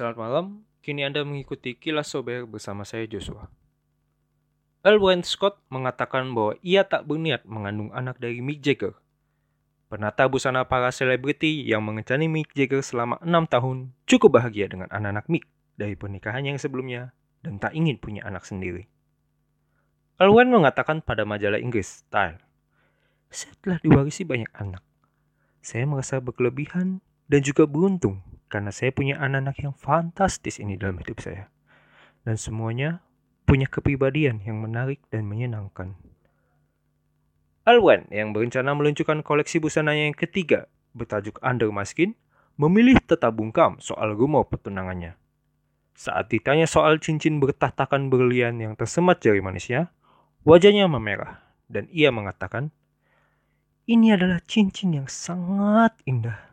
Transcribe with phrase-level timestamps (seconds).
[0.00, 3.52] Selamat malam, kini Anda mengikuti Kilas Sober bersama saya Joshua.
[4.80, 8.96] Elwyn Scott mengatakan bahwa ia tak berniat mengandung anak dari Mick Jagger.
[9.92, 15.28] Penata busana para selebriti yang mengencani Mick Jagger selama enam tahun cukup bahagia dengan anak-anak
[15.28, 15.44] Mick
[15.76, 17.12] dari pernikahan yang sebelumnya
[17.44, 18.88] dan tak ingin punya anak sendiri.
[20.16, 22.40] Elwyn mengatakan pada majalah Inggris, Style,
[23.28, 24.80] Saya telah diwarisi banyak anak.
[25.60, 31.22] Saya merasa berkelebihan dan juga beruntung karena saya punya anak-anak yang fantastis ini dalam hidup
[31.22, 31.46] saya.
[32.26, 33.00] Dan semuanya
[33.46, 35.94] punya kepribadian yang menarik dan menyenangkan.
[37.64, 42.18] Alwan yang berencana meluncurkan koleksi busananya yang ketiga bertajuk Under My Skin
[42.58, 45.14] memilih tetap bungkam soal rumor pertunangannya.
[45.94, 49.94] Saat ditanya soal cincin bertahtakan berlian yang tersemat jari manisnya,
[50.42, 51.38] wajahnya memerah
[51.70, 52.74] dan ia mengatakan,
[53.86, 56.49] ini adalah cincin yang sangat indah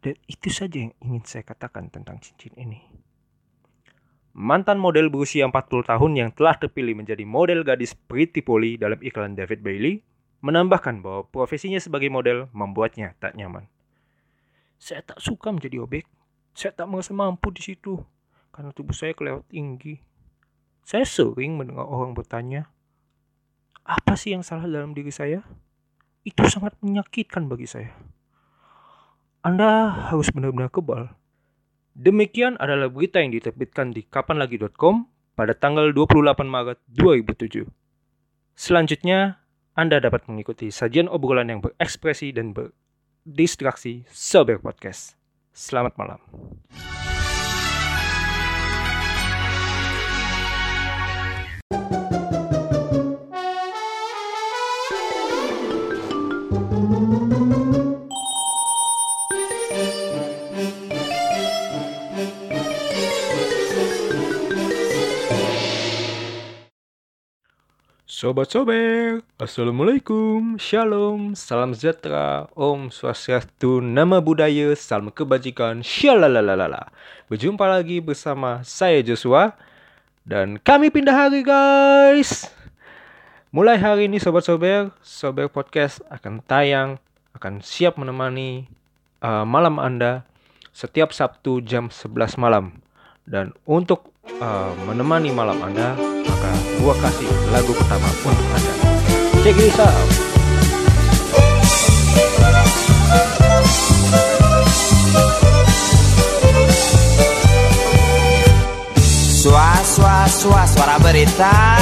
[0.00, 2.80] dan itu saja yang ingin saya katakan tentang cincin ini.
[4.30, 9.36] Mantan model berusia 40 tahun yang telah terpilih menjadi model gadis Pretty Polly dalam iklan
[9.36, 10.00] David Bailey
[10.40, 13.68] menambahkan bahwa profesinya sebagai model membuatnya tak nyaman.
[14.80, 16.08] Saya tak suka menjadi objek.
[16.56, 18.00] Saya tak merasa mampu di situ
[18.54, 20.00] karena tubuh saya kelewat tinggi.
[20.86, 22.72] Saya sering mendengar orang bertanya,
[23.84, 25.44] apa sih yang salah dalam diri saya?
[26.24, 27.92] Itu sangat menyakitkan bagi saya.
[29.40, 31.16] Anda harus benar-benar kebal
[32.00, 37.66] Demikian adalah berita yang diterbitkan di kapanlagi.com pada tanggal 28 Maret 2007.
[38.56, 39.42] Selanjutnya,
[39.76, 45.18] Anda dapat mengikuti sajian obrolan yang berekspresi dan berdistraksi Sober Podcast.
[45.50, 46.20] Selamat malam.
[68.20, 76.92] Sobat Sober, Assalamualaikum, Shalom, Salam Sejahtera, Om Swastiastu, Nama Budaya, Salam Kebajikan, Shalalalala.
[77.32, 79.56] Berjumpa lagi bersama saya Joshua
[80.28, 82.44] dan kami pindah hari guys.
[83.56, 87.00] Mulai hari ini Sobat Sober, Sober Podcast akan tayang,
[87.32, 88.68] akan siap menemani
[89.24, 90.28] uh, malam Anda
[90.76, 92.84] setiap Sabtu jam 11 malam.
[93.30, 94.10] Dan untuk
[94.42, 95.94] uh, menemani malam Anda,
[96.26, 96.50] maka
[96.82, 98.72] gua kasih lagu pertama untuk Anda.
[99.46, 100.10] Check this out.
[109.40, 111.78] Sua sua sua suara berita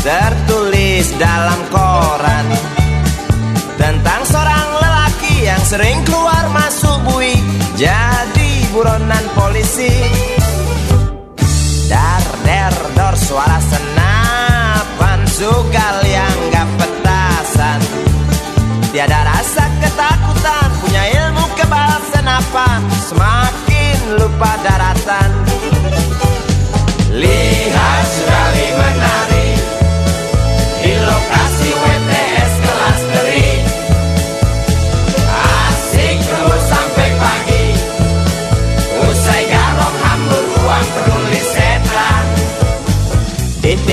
[0.00, 2.46] tertulis dalam koran
[3.76, 7.36] tentang seorang lelaki yang sering keluar masuk bui
[7.76, 9.92] jadi buronan polisi
[12.98, 17.78] dor suara senapan Sugal yang gak petasan.
[18.90, 25.30] Tiada rasa ketakutan Punya ilmu kebal senapan Semakin lupa daratan.
[27.14, 28.27] Lihat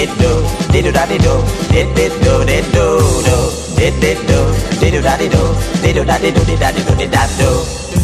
[0.05, 3.37] de do, de do da de do, de de do de do do,
[3.75, 6.71] de de do, de do da de do, de do da de do de da
[6.71, 7.94] de do de da do.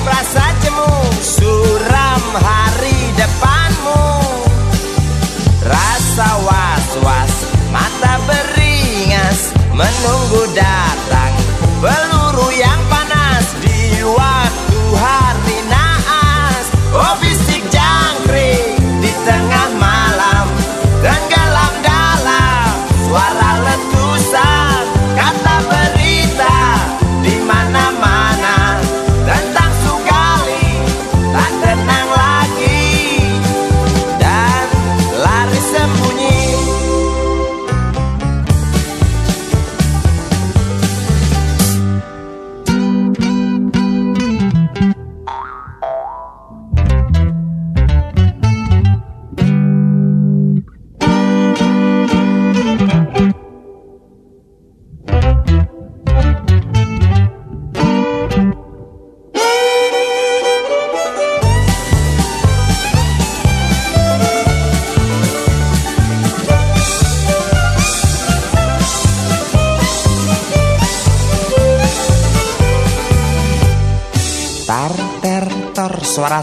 [0.00, 0.88] Rasa jemu
[1.20, 4.04] Suram hari depanmu.
[5.60, 7.34] Rasa was-was
[7.68, 10.48] Mata beringas Menunggu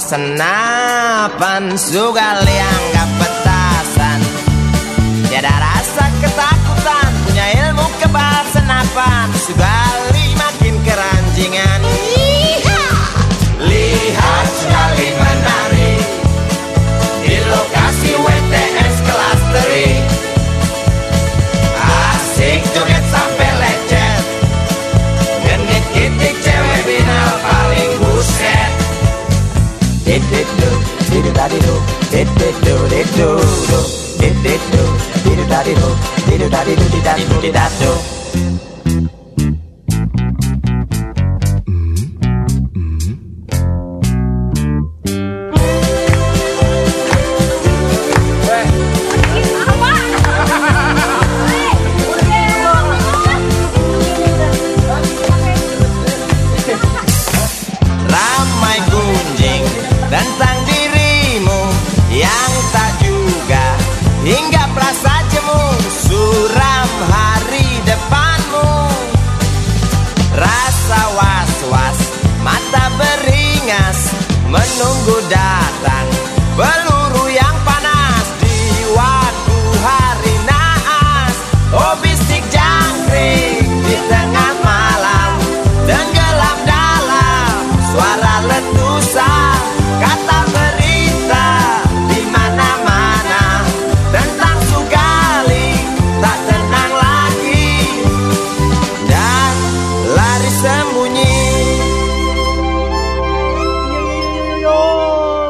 [0.07, 2.76] senapan Sugali anggap
[33.17, 33.35] do
[33.69, 33.79] do
[34.19, 34.83] did did do
[35.25, 35.89] did da did do
[36.27, 38.26] did da did do did da did do did da do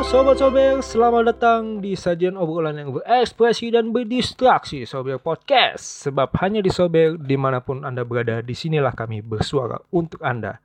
[0.08, 5.84] sobat sober, selamat datang di sajian obrolan yang berekspresi dan berdistraksi Sober Podcast.
[6.08, 10.64] Sebab hanya di Sober, di mana pun Anda berada, di sinilah kami bersuara untuk Anda.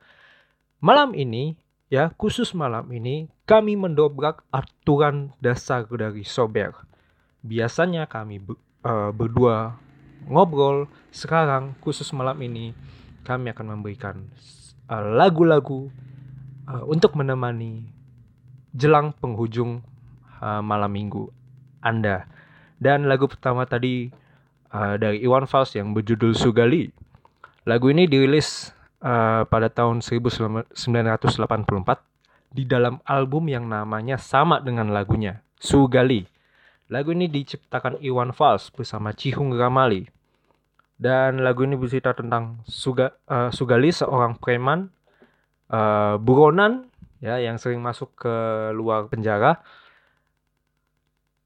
[0.79, 1.59] Malam ini,
[1.91, 6.71] ya khusus malam ini, kami mendobrak aturan dasar dari Sober.
[7.43, 8.55] Biasanya kami be-
[8.87, 9.75] eh, berdua
[10.23, 12.71] ngobrol, sekarang khusus malam ini,
[13.27, 14.23] kami akan memberikan
[14.87, 15.91] eh, lagu-lagu
[16.71, 17.92] eh, untuk menemani
[18.73, 19.85] jelang penghujung
[20.41, 21.29] uh, malam minggu
[21.79, 22.25] Anda.
[22.81, 24.09] Dan lagu pertama tadi
[24.73, 26.89] uh, dari Iwan Fals yang berjudul Sugali.
[27.63, 30.75] Lagu ini dirilis uh, pada tahun 1984
[32.53, 36.27] di dalam album yang namanya sama dengan lagunya, Sugali.
[36.91, 40.05] Lagu ini diciptakan Iwan Fals bersama Cihung Ramali.
[40.93, 44.93] Dan lagu ini bercerita tentang Suga, uh, Sugali, seorang preman
[45.73, 46.92] uh, buronan
[47.23, 48.35] ya yang sering masuk ke
[48.75, 49.63] luar penjara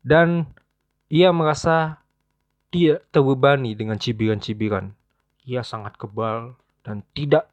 [0.02, 0.50] dan
[1.06, 2.02] ia merasa
[2.74, 4.92] tidak terbebani dengan cibiran-cibiran.
[5.48, 7.48] Ia sangat kebal dan tidak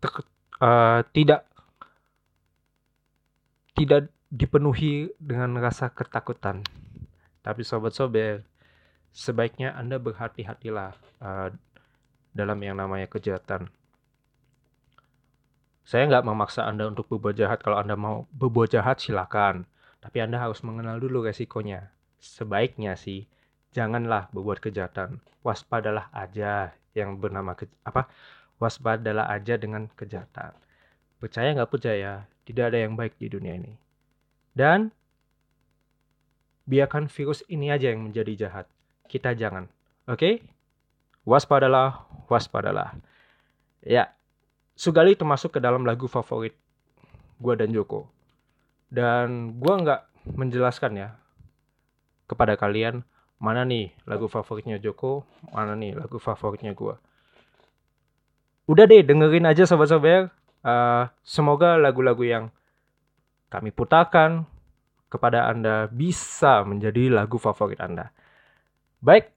[0.00, 0.30] ter-
[0.62, 1.44] eh, tidak
[3.74, 6.62] tidak dipenuhi dengan rasa ketakutan.
[7.44, 8.46] Tapi sobat-sobat,
[9.12, 11.48] sebaiknya Anda berhati-hatilah eh,
[12.32, 13.68] dalam yang namanya kejahatan.
[15.84, 17.60] Saya nggak memaksa Anda untuk berbuat jahat.
[17.60, 19.68] Kalau Anda mau berbuat jahat, silakan.
[20.00, 21.92] Tapi Anda harus mengenal dulu resikonya.
[22.16, 23.28] Sebaiknya sih,
[23.76, 25.20] janganlah berbuat kejahatan.
[25.44, 28.08] Waspadalah aja yang bernama ke, apa?
[28.56, 30.56] Waspadalah aja dengan kejahatan.
[31.20, 33.76] Percaya nggak percaya, tidak ada yang baik di dunia ini.
[34.56, 34.88] Dan
[36.64, 38.66] biarkan virus ini aja yang menjadi jahat.
[39.04, 39.68] Kita jangan.
[40.08, 40.40] Oke?
[41.28, 42.96] Waspadalah, waspadalah.
[43.84, 44.16] Ya,
[44.74, 46.54] Sugali termasuk ke dalam lagu favorit
[47.38, 48.10] gue dan Joko.
[48.90, 51.08] Dan gue nggak menjelaskan ya
[52.26, 53.06] kepada kalian
[53.38, 56.94] mana nih lagu favoritnya Joko, mana nih lagu favoritnya gue.
[58.64, 60.32] Udah deh dengerin aja sobat-sobat.
[60.64, 62.44] Uh, semoga lagu-lagu yang
[63.52, 64.48] kami putarkan
[65.12, 68.08] kepada Anda bisa menjadi lagu favorit Anda.
[69.04, 69.28] Baik,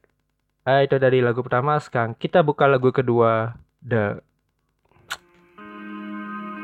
[0.64, 1.76] uh, itu dari lagu pertama.
[1.84, 4.24] Sekarang kita buka lagu kedua, The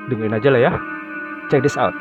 [0.07, 0.71] dengerin aja lah ya.
[1.51, 1.93] Check this out.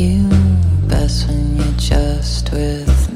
[0.00, 0.26] You
[0.88, 3.09] best when you're just with me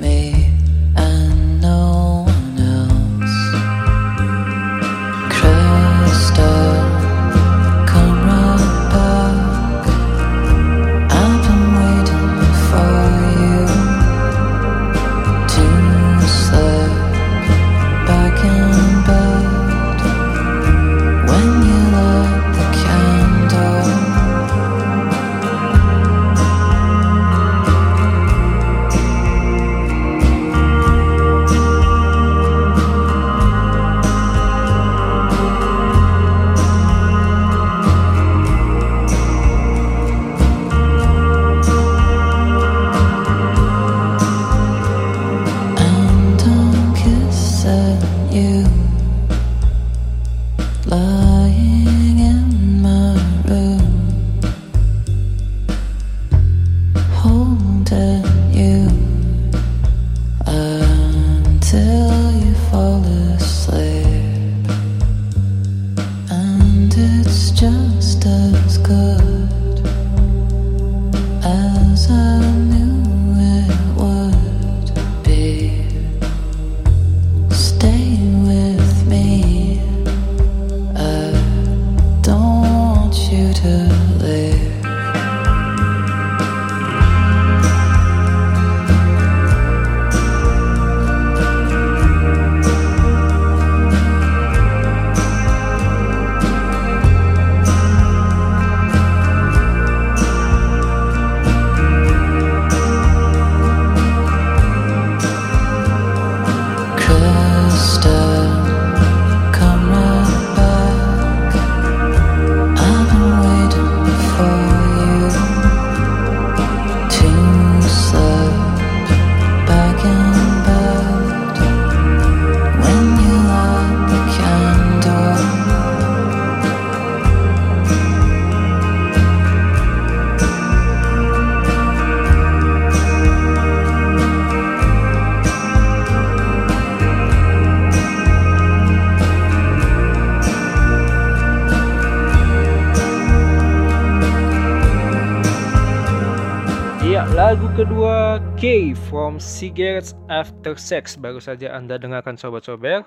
[147.15, 153.07] Iya, lagu kedua K from Cigarettes After Sex baru saja Anda dengarkan sobat-sobat.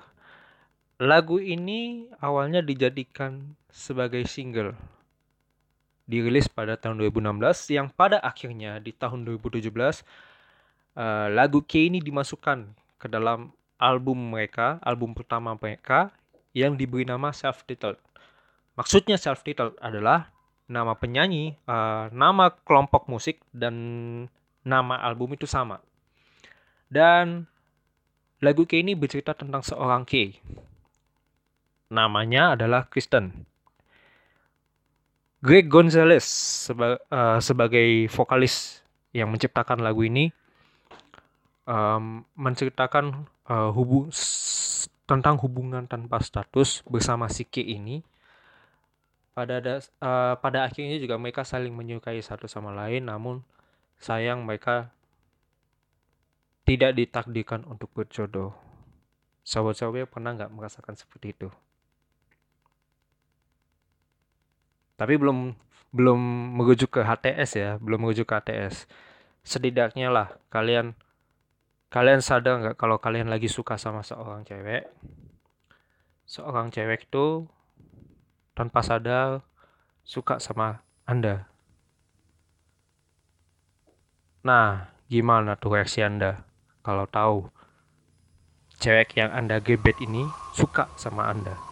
[0.96, 4.72] Lagu ini awalnya dijadikan sebagai single.
[6.08, 12.64] Dirilis pada tahun 2016 yang pada akhirnya di tahun 2017 eh, lagu K ini dimasukkan
[12.96, 16.16] ke dalam album mereka, album pertama mereka
[16.56, 18.00] yang diberi nama Self Titled.
[18.72, 20.32] Maksudnya Self Titled adalah
[20.68, 23.74] nama penyanyi, eh, nama kelompok musik dan
[24.62, 25.80] nama album itu sama.
[26.92, 27.48] Dan
[28.44, 30.36] lagu K ini bercerita tentang seorang K.
[31.88, 33.48] Namanya adalah Kristen.
[35.40, 36.26] Greg Gonzalez
[36.68, 38.84] seba- eh, sebagai vokalis
[39.16, 40.28] yang menciptakan lagu ini
[41.64, 48.04] em, menceritakan eh, hubung s- tentang hubungan tanpa status bersama si K ini
[49.38, 53.46] pada das- eh, pada akhirnya juga mereka saling menyukai satu sama lain namun
[54.02, 54.90] sayang mereka
[56.66, 58.50] tidak ditakdirkan untuk berjodoh.
[59.46, 61.48] Sahabat-sahabatnya pernah nggak merasakan seperti itu?
[64.98, 65.54] Tapi belum
[65.94, 66.20] belum
[66.58, 68.84] merujuk ke HTS ya belum merujuk ke HTS
[69.40, 70.92] setidaknya lah kalian
[71.88, 74.90] kalian sadar nggak kalau kalian lagi suka sama seorang cewek?
[76.26, 77.48] Seorang cewek itu
[78.58, 79.46] tanpa sadar
[80.02, 81.46] suka sama anda.
[84.42, 86.42] Nah gimana tuh reaksi anda?
[86.82, 87.46] Kalau tahu
[88.82, 90.26] cewek yang anda gebet ini
[90.58, 91.67] suka sama anda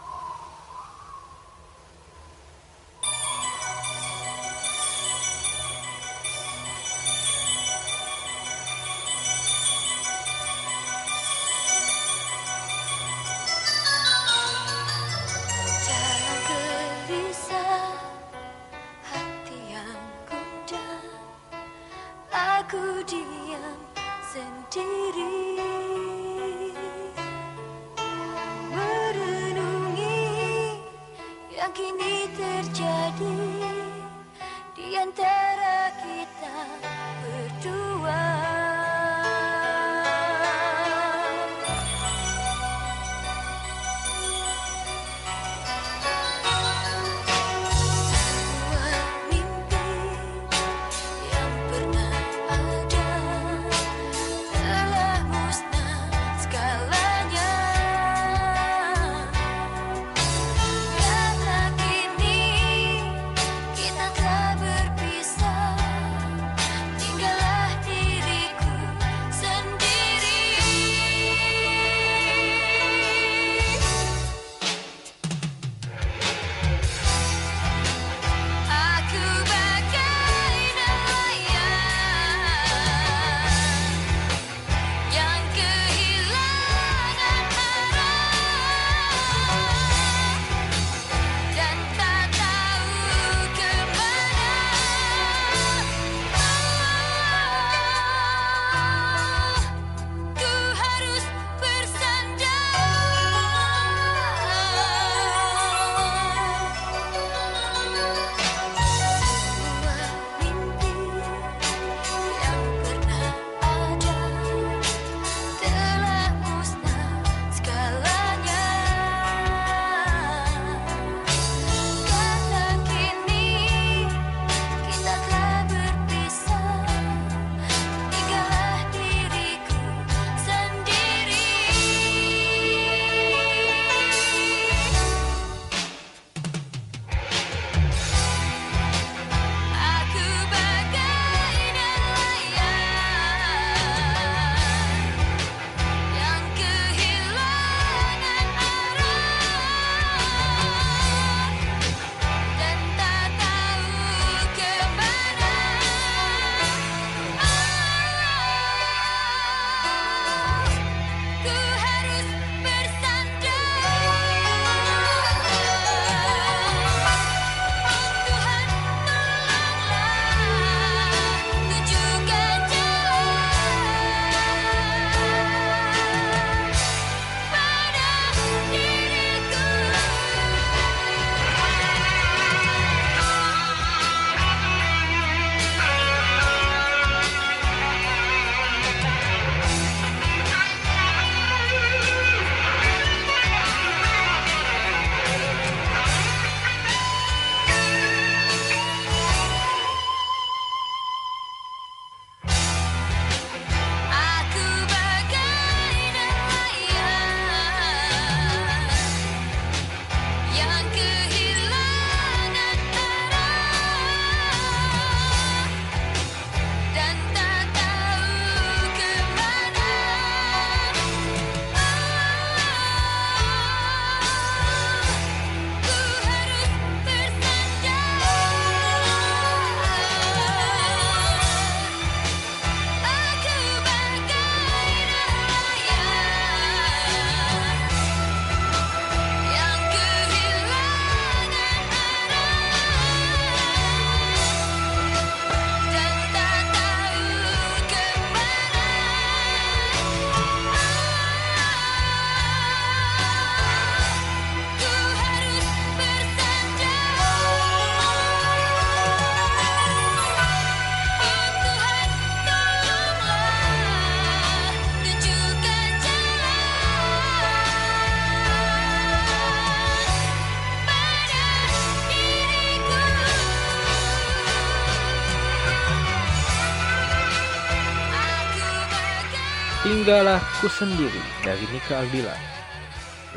[280.06, 282.30] Tinggallah ku sendiri dari Nika Aldila.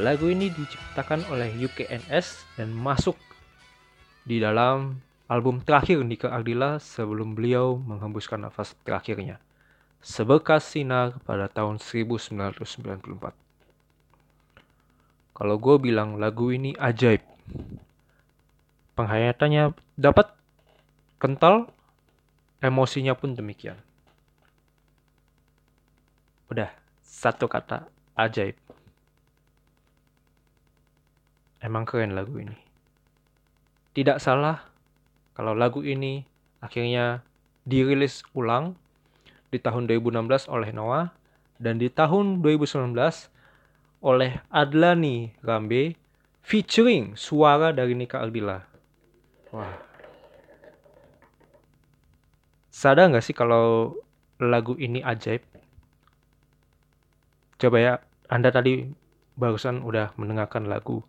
[0.05, 3.17] Lagu ini diciptakan oleh UKNS dan masuk
[4.21, 9.41] di dalam album terakhir Nika Aldila sebelum beliau menghembuskan nafas terakhirnya.
[10.05, 12.61] Sebekas sinar pada tahun 1994.
[15.41, 17.25] Kalau gue bilang lagu ini ajaib,
[18.93, 20.29] penghayatannya dapat
[21.17, 21.73] kental,
[22.61, 23.88] emosinya pun demikian.
[26.49, 26.73] Udah,
[27.05, 27.85] satu kata,
[28.17, 28.57] ajaib.
[31.61, 32.57] Emang keren lagu ini.
[33.93, 34.63] Tidak salah
[35.37, 36.25] kalau lagu ini
[36.63, 37.21] akhirnya
[37.67, 38.73] dirilis ulang
[39.53, 41.11] di tahun 2016 oleh Noah
[41.59, 42.95] dan di tahun 2019
[43.99, 45.99] oleh Adlani Rambe
[46.39, 48.63] featuring suara dari Nika Aldila.
[49.51, 49.75] Wah.
[52.71, 53.99] Sadar nggak sih kalau
[54.39, 55.43] lagu ini ajaib?
[57.59, 57.93] Coba ya,
[58.31, 58.87] Anda tadi
[59.35, 61.03] barusan udah mendengarkan lagu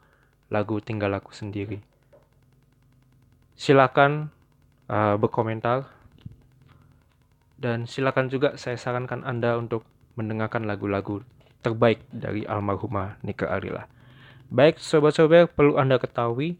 [0.51, 1.79] lagu Tinggal Aku Sendiri.
[3.55, 4.35] Silakan
[4.91, 5.87] uh, berkomentar
[7.55, 9.87] dan silakan juga saya sarankan Anda untuk
[10.19, 11.23] mendengarkan lagu-lagu
[11.63, 13.87] terbaik dari almarhumah Nika Arila.
[14.51, 16.59] Baik, sobat-sobat, perlu Anda ketahui,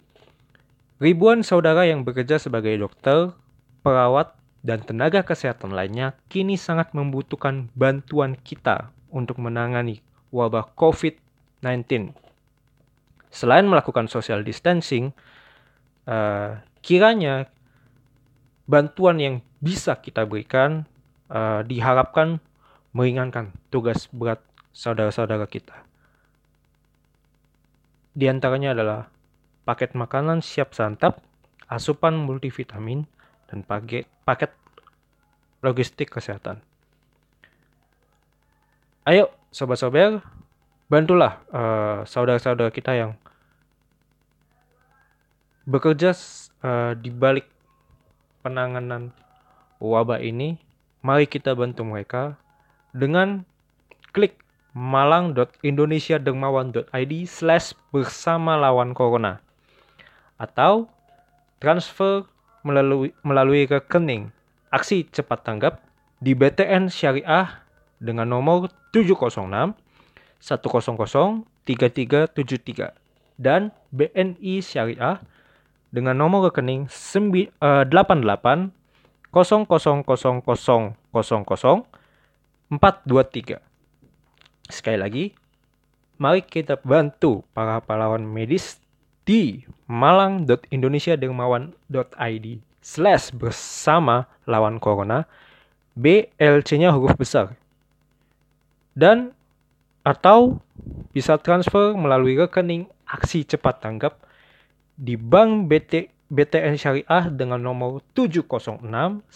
[1.03, 3.35] ribuan saudara yang bekerja sebagai dokter,
[3.83, 12.15] perawat, dan tenaga kesehatan lainnya kini sangat membutuhkan bantuan kita untuk menangani wabah COVID-19.
[13.31, 15.15] Selain melakukan social distancing,
[16.07, 17.47] uh, kiranya
[18.67, 20.87] bantuan yang bisa kita berikan
[21.31, 22.43] uh, diharapkan
[22.91, 24.43] meringankan tugas berat
[24.75, 25.87] saudara-saudara kita.
[28.11, 29.07] Di antaranya adalah
[29.63, 31.23] paket makanan siap santap,
[31.71, 33.07] asupan multivitamin,
[33.47, 34.51] dan paket, paket
[35.63, 36.63] logistik kesehatan.
[39.11, 40.23] Ayo, sobat-sobat,
[40.87, 43.19] bantulah uh, saudara-saudara kita yang
[45.67, 46.15] bekerja
[46.63, 47.51] uh, di balik
[48.47, 49.11] penanganan
[49.83, 50.63] wabah ini.
[51.03, 52.39] Mari kita bantu mereka
[52.95, 53.43] dengan
[54.15, 54.39] klik
[54.79, 59.43] malang.indonesiadermawan.id slash bersama lawan corona
[60.39, 60.87] atau
[61.59, 62.31] transfer
[62.63, 64.31] melalui, melalui rekening
[64.71, 65.83] aksi cepat tanggap
[66.23, 67.67] di BTN Syariah
[68.01, 69.77] dengan nomor 706
[70.41, 72.97] 100 3373
[73.37, 75.21] dan BNI Syariah
[75.93, 77.93] dengan nomor rekening 88
[79.31, 81.87] 000000
[82.71, 83.59] 423.
[84.71, 85.35] Sekali lagi,
[86.23, 88.79] mari kita bantu para pahlawan medis
[89.27, 92.47] di malang.indonesiadermawan.id
[92.81, 95.27] slash bersama lawan corona
[95.99, 97.59] BLC-nya huruf besar
[98.97, 99.33] dan
[100.07, 100.59] atau
[101.13, 104.17] bisa transfer melalui rekening aksi cepat tanggap
[104.97, 109.27] di Bank BT, BTN Syariah dengan nomor 706 100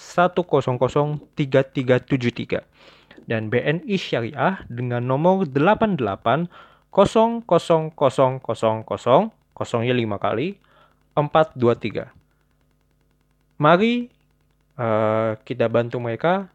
[1.35, 2.62] 3373
[3.27, 6.47] dan BNI Syariah dengan nomor 88
[6.95, 7.43] 000000
[9.55, 10.55] kosongnya 5 kali
[11.14, 12.11] 423.
[13.59, 14.11] Mari
[14.79, 16.51] uh, kita bantu mereka.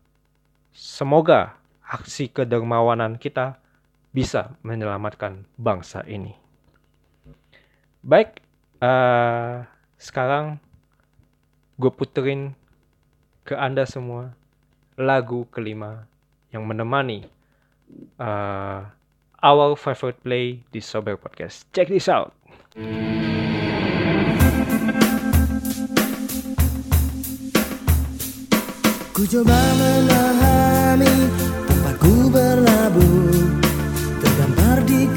[0.72, 1.59] Semoga
[1.89, 3.58] aksi kedermawanan kita
[4.13, 6.38] bisa menyelamatkan bangsa ini.
[8.06, 8.39] Baik,
[8.82, 9.65] uh,
[9.97, 10.62] sekarang
[11.82, 12.54] gue puterin
[13.43, 14.38] ke Anda semua
[14.93, 16.06] lagu kelima
[16.54, 17.25] yang menemani
[18.21, 18.86] uh,
[19.41, 21.65] our favorite play di Sober Podcast.
[21.73, 22.36] Check this out.
[29.15, 31.49] Ku coba memahami
[32.00, 33.60] tempatku berlabuh
[34.24, 35.08] Terdampar di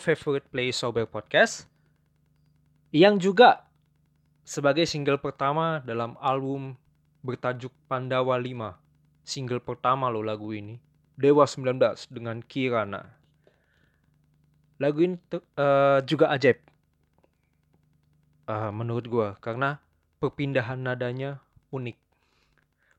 [0.00, 1.68] Favorite Play Sober Podcast
[2.90, 3.68] yang juga
[4.42, 6.74] sebagai single pertama dalam album
[7.20, 8.80] bertajuk Pandawa 5.
[9.22, 10.80] Single pertama lo lagu ini.
[11.20, 13.14] Dewa 19 dengan Kirana.
[14.80, 16.58] Lagu ini eh, juga ajaib.
[18.48, 19.78] Eh, menurut gua karena
[20.18, 22.00] perpindahan nadanya unik.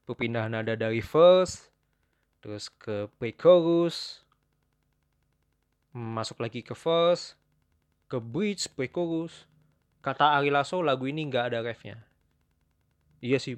[0.06, 1.74] Perpindahan nada dari verse
[2.42, 4.26] terus ke pre-chorus
[5.92, 7.36] masuk lagi ke verse
[8.12, 9.48] ke bridge pre-chorus
[10.04, 12.02] kata Ari Lasso lagu ini nggak ada refnya.
[13.22, 13.56] Iya sih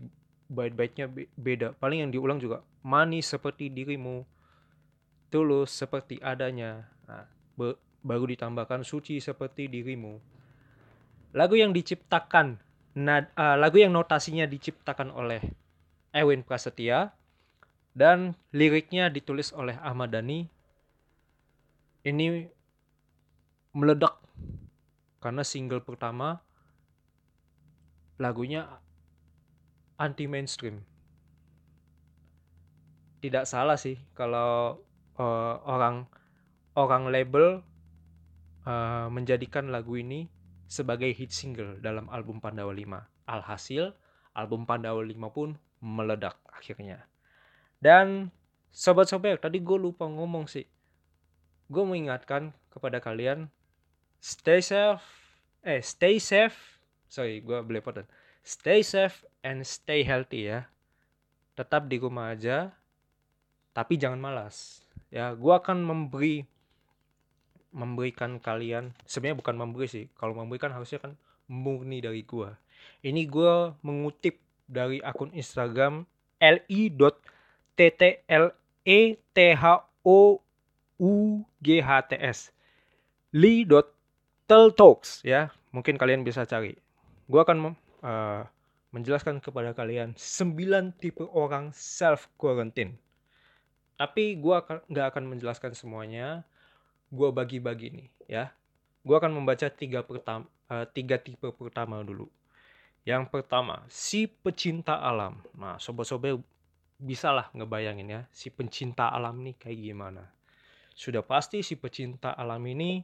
[0.51, 1.73] bait-baitnya be- beda.
[1.79, 4.27] Paling yang diulang juga manis seperti dirimu
[5.33, 6.85] tulus seperti adanya.
[7.09, 7.25] Nah,
[8.05, 10.21] baru ditambahkan suci seperti dirimu.
[11.33, 12.61] Lagu yang diciptakan
[12.93, 15.41] nad- eh, lagu yang notasinya diciptakan oleh
[16.13, 17.09] Erwin Prasetya
[17.97, 20.52] dan liriknya ditulis oleh Ahmad Dhani
[22.03, 22.47] ini
[23.73, 24.19] meledak
[25.23, 26.43] karena single pertama
[28.19, 28.67] lagunya
[29.97, 30.83] anti mainstream
[33.23, 34.83] tidak salah sih kalau
[35.15, 36.05] eh, orang
[36.75, 37.63] orang label
[38.67, 40.27] eh, menjadikan lagu ini
[40.67, 43.95] sebagai hit single dalam album Pandawa 5 alhasil
[44.35, 47.05] album Pandawa 5 pun meledak akhirnya.
[47.77, 48.31] Dan
[48.73, 50.65] sobat-sobat tadi gue lupa ngomong sih
[51.69, 53.47] gue mengingatkan kepada kalian
[54.19, 55.03] stay safe
[55.63, 58.09] eh stay safe sorry gue belepotan.
[58.43, 60.67] Stay safe and stay healthy ya.
[61.55, 62.73] Tetap di rumah aja
[63.71, 64.83] tapi jangan malas.
[65.13, 66.43] Ya gue akan memberi
[67.73, 71.17] memberikan kalian sebenarnya bukan memberi sih kalau memberikan harusnya kan
[71.49, 72.53] murni dari gue
[73.01, 74.37] ini gue mengutip
[74.69, 76.05] dari akun Instagram
[81.03, 82.55] li.ttlethoughts
[83.35, 85.51] li.teltalks ya.
[85.75, 86.77] Mungkin kalian bisa cari.
[87.27, 88.41] Gue akan eh,
[88.95, 93.03] menjelaskan kepada kalian 9 tipe orang self quarantine
[94.03, 96.43] tapi gue akan nggak akan menjelaskan semuanya.
[97.13, 98.45] Gue bagi-bagi nih ya.
[99.05, 100.49] Gue akan membaca tiga pertama
[100.91, 102.25] tiga tipe pertama dulu.
[103.05, 105.39] Yang pertama si pecinta alam.
[105.55, 106.41] Nah sobat-sobat
[106.97, 110.23] bisa lah ngebayangin ya si pencinta alam nih kayak gimana
[110.93, 113.01] sudah pasti si pecinta alam ini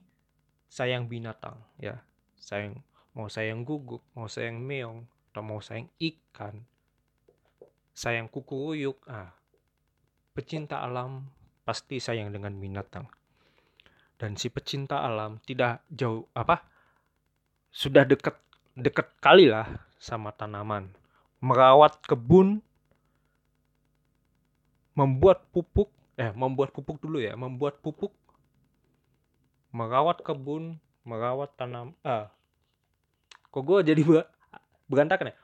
[0.69, 1.97] sayang binatang ya.
[2.37, 2.77] Sayang
[3.17, 6.61] mau sayang guguk mau sayang meong atau mau sayang ikan.
[7.97, 9.33] Sayang kukuruyuk ah.
[10.31, 11.27] Pecinta alam
[11.65, 13.09] pasti sayang dengan binatang.
[14.15, 16.63] Dan si pecinta alam tidak jauh apa
[17.73, 18.37] sudah dekat
[18.77, 19.67] dekat kali lah
[19.99, 20.93] sama tanaman.
[21.39, 22.59] Merawat kebun
[24.95, 25.87] membuat pupuk
[26.19, 27.33] eh membuat pupuk dulu ya.
[27.39, 28.11] Membuat pupuk
[29.71, 30.75] merawat kebun
[31.07, 32.27] merawat tanam ah
[33.49, 34.29] kok gue jadi be-
[34.91, 35.35] berantakan ya?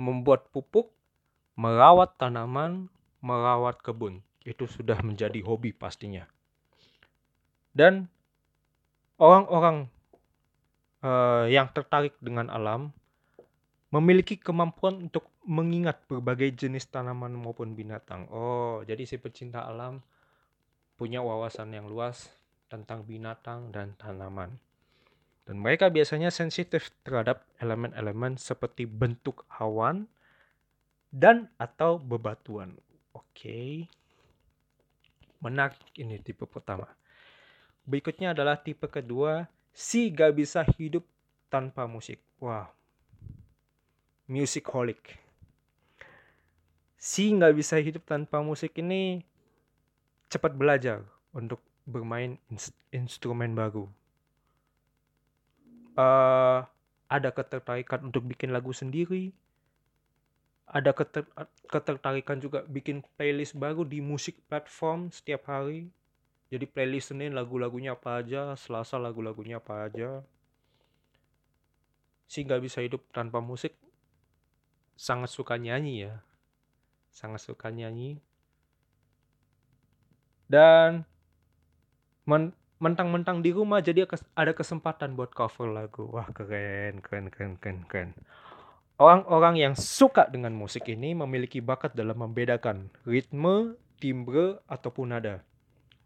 [0.00, 0.88] Membuat pupuk
[1.54, 2.88] merawat tanaman
[3.20, 4.24] merawat kebun.
[4.42, 6.26] Itu sudah menjadi hobi pastinya.
[7.70, 8.08] Dan
[9.20, 9.86] orang-orang
[11.04, 12.90] eh, yang tertarik dengan alam
[13.92, 18.24] memiliki kemampuan untuk mengingat berbagai jenis tanaman maupun binatang.
[18.32, 20.00] Oh, jadi si pecinta alam
[21.02, 22.30] punya wawasan yang luas
[22.70, 24.54] tentang binatang dan tanaman.
[25.42, 30.06] Dan mereka biasanya sensitif terhadap elemen-elemen seperti bentuk awan
[31.10, 32.78] dan atau bebatuan.
[33.10, 33.90] Oke.
[35.42, 36.86] Menarik ini tipe pertama.
[37.82, 41.02] Berikutnya adalah tipe kedua, si gak bisa hidup
[41.50, 42.22] tanpa musik.
[42.38, 42.70] Wah,
[44.30, 45.18] musicholic.
[46.94, 49.26] Si nggak bisa hidup tanpa musik ini
[50.32, 50.98] cepat belajar
[51.40, 53.84] untuk bermain ins- instrumen baru.
[55.92, 56.58] Eh,
[57.16, 59.24] ada ketertarikan untuk bikin lagu sendiri.
[60.78, 61.28] Ada keter-
[61.68, 65.80] ketertarikan juga bikin playlist baru di musik platform setiap hari.
[66.52, 70.10] Jadi playlist Senin lagu-lagunya apa aja, Selasa lagu-lagunya apa aja.
[72.32, 73.76] Si nggak bisa hidup tanpa musik
[74.96, 76.14] sangat suka nyanyi ya
[77.12, 78.20] sangat suka nyanyi
[80.52, 81.08] dan
[82.28, 84.04] men- mentang-mentang di rumah jadi
[84.36, 86.12] ada kesempatan buat cover lagu.
[86.12, 88.10] Wah keren keren keren keren keren.
[89.00, 95.40] Orang-orang yang suka dengan musik ini memiliki bakat dalam membedakan ritme timbre ataupun nada.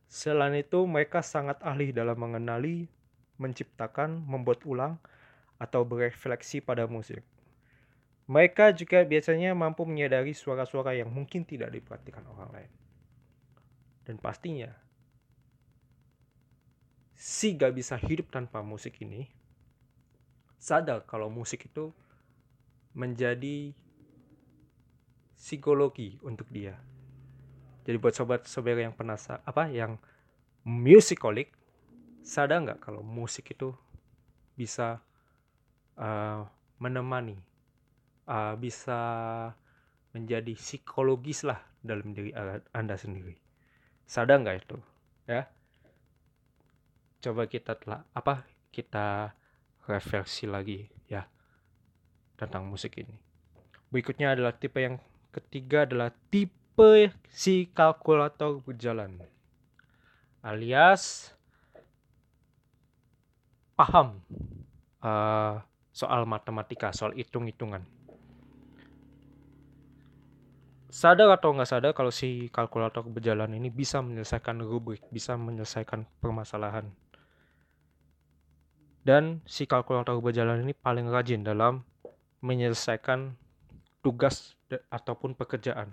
[0.07, 2.86] Selain itu mereka sangat ahli dalam mengenali
[3.42, 5.03] menciptakan membuat ulang
[5.59, 7.26] atau berefleksi pada musik.
[8.30, 12.70] Mereka juga biasanya mampu menyadari suara-suara yang mungkin tidak diperhatikan orang lain.
[14.07, 14.70] Dan pastinya,
[17.12, 19.26] si gak bisa hidup tanpa musik ini
[20.57, 21.90] sadar kalau musik itu
[22.96, 23.76] menjadi
[25.36, 26.74] psikologi untuk dia.
[27.86, 30.00] Jadi buat sobat-sobat yang penasa apa yang
[30.66, 31.54] musicolic
[32.26, 33.70] sadar nggak kalau musik itu
[34.59, 34.98] bisa
[35.94, 36.42] uh,
[36.82, 37.38] menemani,
[38.26, 38.98] uh, bisa
[40.11, 42.34] menjadi psikologis lah dalam diri
[42.74, 43.45] anda sendiri.
[44.07, 44.78] Sadar nggak itu?
[45.26, 45.50] Ya.
[47.18, 49.34] Coba kita telah apa kita
[49.90, 51.26] refleksi lagi ya
[52.38, 53.18] tentang musik ini.
[53.90, 55.02] Berikutnya adalah tipe yang
[55.34, 59.18] ketiga adalah tipe si kalkulator berjalan.
[60.46, 61.34] Alias
[63.74, 64.22] paham
[65.02, 65.59] uh,
[65.90, 67.82] soal matematika, soal hitung-hitungan.
[70.87, 76.87] Sadar atau nggak sadar kalau si kalkulator berjalan ini bisa menyelesaikan rubrik, bisa menyelesaikan permasalahan.
[79.03, 81.82] Dan si kalkulator berjalan ini paling rajin dalam
[82.43, 83.34] menyelesaikan
[84.03, 84.55] tugas
[84.91, 85.91] ataupun pekerjaan,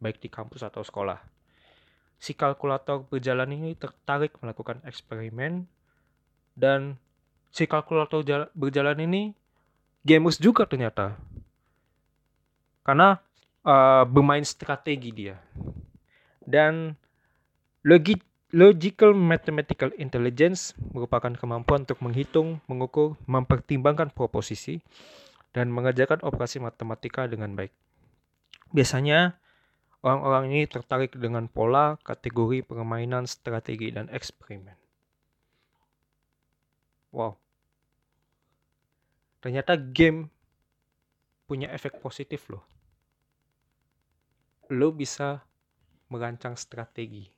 [0.00, 1.20] baik di kampus atau sekolah.
[2.16, 5.68] Si kalkulator berjalan ini tertarik melakukan eksperimen
[6.56, 6.96] dan
[7.52, 8.24] si kalkulator
[8.56, 9.22] berjalan ini
[10.04, 11.16] gamers juga ternyata.
[12.84, 13.20] Karena
[13.64, 15.36] uh, bermain strategi dia.
[16.44, 16.92] Dan
[17.82, 18.20] logi
[18.54, 24.78] logical mathematical intelligence merupakan kemampuan untuk menghitung, mengukur, mempertimbangkan proposisi,
[25.50, 27.74] dan mengerjakan operasi matematika dengan baik.
[28.70, 29.34] Biasanya,
[30.06, 34.78] orang-orang ini tertarik dengan pola, kategori permainan, strategi, dan eksperimen.
[37.10, 37.38] Wow.
[39.42, 40.30] Ternyata game
[41.46, 42.73] punya efek positif loh.
[44.74, 45.46] Lo bisa
[46.10, 47.30] merancang strategi.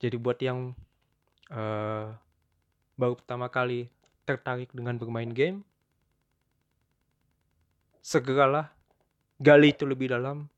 [0.00, 0.72] Jadi buat yang
[1.52, 2.08] uh,
[2.96, 3.92] baru pertama kali
[4.24, 5.60] tertarik dengan bermain game,
[8.00, 8.72] segeralah
[9.36, 10.48] gali itu lebih dalam.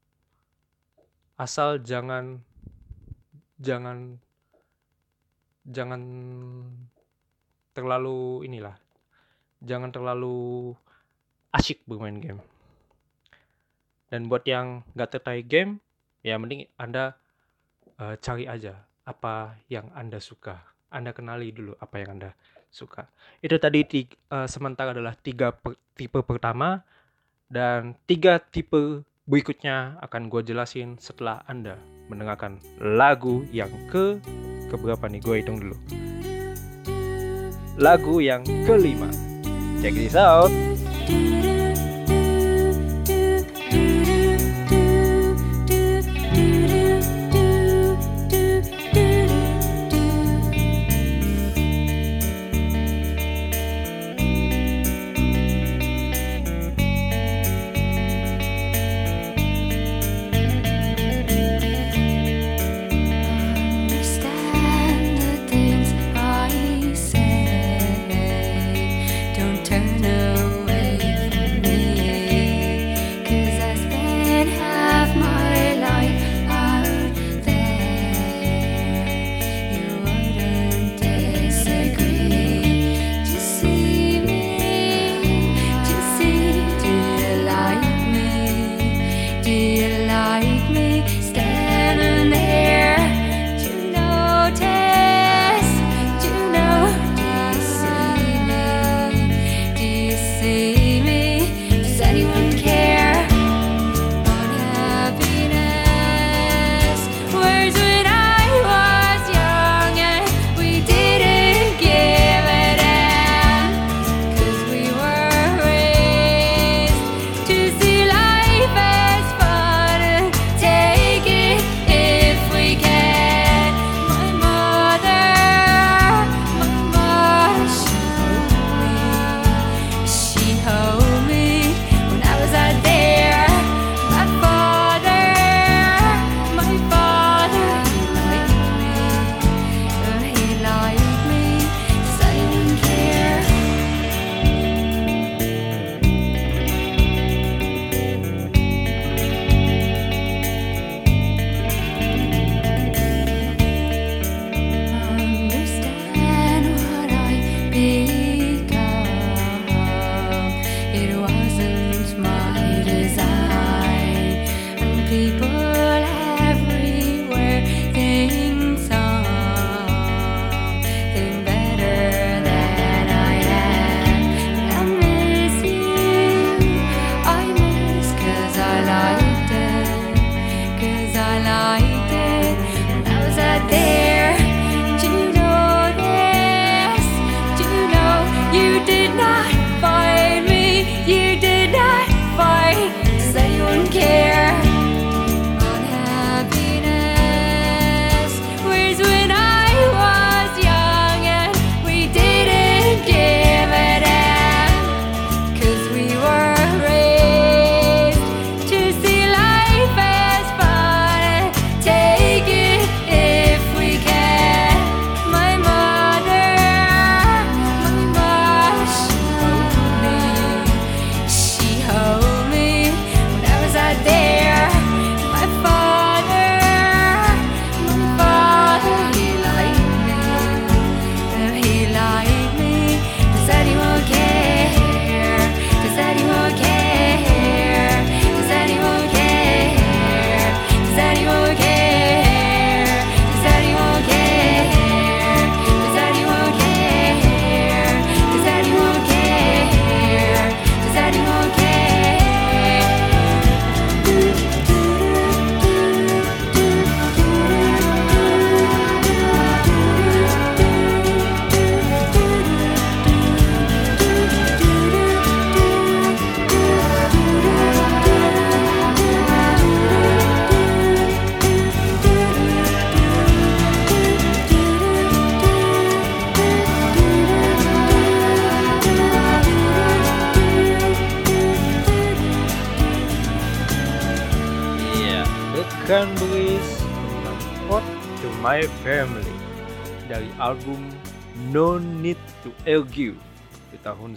[1.39, 2.43] Asal jangan
[3.59, 4.18] jangan
[5.66, 6.03] jangan
[7.74, 8.74] terlalu inilah
[9.62, 10.74] jangan terlalu
[11.55, 12.43] asyik bermain game.
[14.09, 15.85] Dan buat yang gak tertarik game,
[16.25, 17.17] ya mending Anda
[18.01, 20.57] uh, cari aja apa yang Anda suka.
[20.89, 22.31] Anda kenali dulu apa yang Anda
[22.73, 23.09] suka.
[23.45, 26.85] Itu tadi tiga, uh, sementara adalah tiga per, tipe pertama
[27.49, 31.77] dan tiga tipe berikutnya akan gue jelasin setelah Anda
[32.09, 34.21] mendengarkan lagu yang ke
[34.73, 35.77] keberapa nih gue hitung dulu.
[37.79, 39.09] Lagu yang kelima.
[39.79, 40.51] Check this out.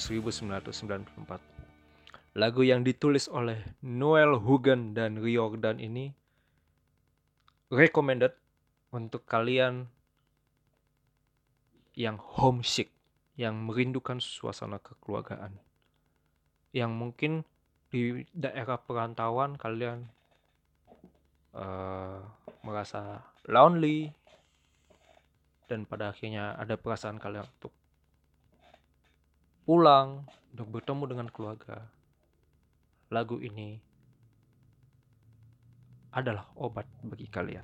[0.01, 1.37] 1994.
[2.41, 6.09] Lagu yang ditulis oleh Noel Hogan dan Riordan ini
[7.69, 8.33] recommended
[8.89, 9.87] untuk kalian
[11.93, 12.89] yang homesick,
[13.37, 15.59] yang merindukan suasana kekeluargaan.
[16.73, 17.33] Yang mungkin
[17.91, 20.07] di daerah perantauan kalian
[21.53, 22.19] eh,
[22.63, 23.19] merasa
[23.51, 24.07] lonely
[25.67, 27.75] dan pada akhirnya ada perasaan kalian untuk
[29.71, 31.87] pulang untuk bertemu dengan keluarga
[33.07, 33.79] lagu ini
[36.11, 37.63] adalah obat bagi kalian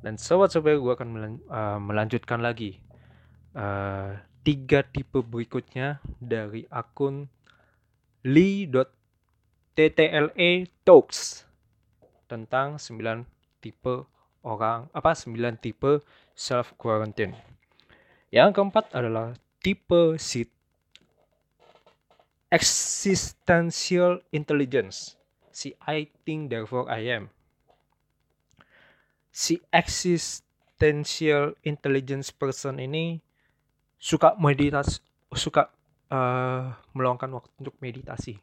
[0.00, 1.08] dan sobat-sobat gue akan
[1.44, 2.80] eh, melanjutkan lagi
[3.52, 4.16] eh,
[4.48, 7.28] tiga tipe berikutnya dari akun
[8.24, 8.72] li.ttle
[10.88, 11.44] talks
[12.24, 13.28] tentang 9
[13.60, 14.08] tipe
[14.40, 16.00] orang apa 9 tipe
[16.32, 17.36] self quarantine.
[18.32, 20.53] Yang keempat adalah tipe sit
[22.54, 25.18] existential intelligence.
[25.50, 27.34] Si I think therefore I am.
[29.34, 33.18] Si existential intelligence person ini
[33.98, 35.02] suka meditasi
[35.34, 35.74] suka
[36.14, 38.38] eh, meluangkan waktu untuk meditasi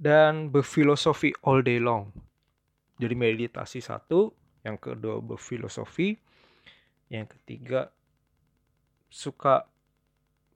[0.00, 2.08] dan berfilosofi all day long.
[2.96, 4.32] Jadi meditasi satu,
[4.64, 6.16] yang kedua berfilosofi,
[7.12, 7.92] yang ketiga
[9.12, 9.68] suka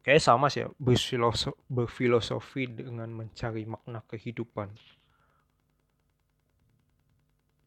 [0.09, 4.73] kayak sama sih ya, berfilosofi, berfilosofi dengan mencari makna kehidupan.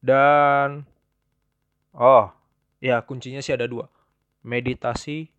[0.02, 0.90] Dan
[1.94, 2.34] oh,
[2.82, 3.86] ya kuncinya sih ada dua.
[4.42, 5.30] Meditasi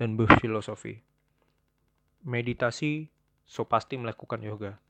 [0.00, 0.96] dan berfilosofi.
[2.24, 3.12] Meditasi
[3.44, 4.80] so pasti melakukan yoga.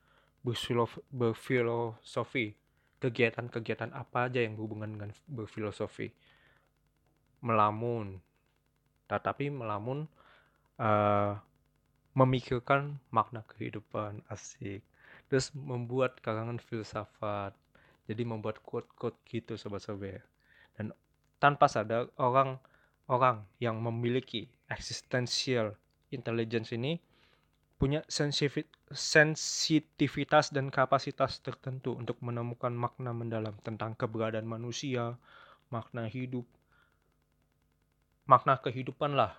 [0.47, 2.55] Berfilof- Berfilosofi
[3.03, 6.15] kegiatan-kegiatan apa aja yang berhubungan dengan berfilosofi.
[7.43, 8.23] Melamun,
[9.11, 10.07] tetapi melamun
[10.79, 11.35] eh,
[12.19, 14.83] memikirkan makna kehidupan asik.
[15.31, 17.55] Terus membuat karangan filsafat.
[18.11, 20.27] Jadi membuat quote-quote gitu sobat-sobat.
[20.75, 20.91] Dan
[21.39, 22.59] tanpa sadar orang
[23.07, 25.79] orang yang memiliki existential
[26.11, 26.99] intelligence ini
[27.79, 28.03] punya
[28.91, 35.15] sensitivitas dan kapasitas tertentu untuk menemukan makna mendalam tentang keberadaan manusia,
[35.71, 36.43] makna hidup,
[38.27, 39.39] makna kehidupan lah,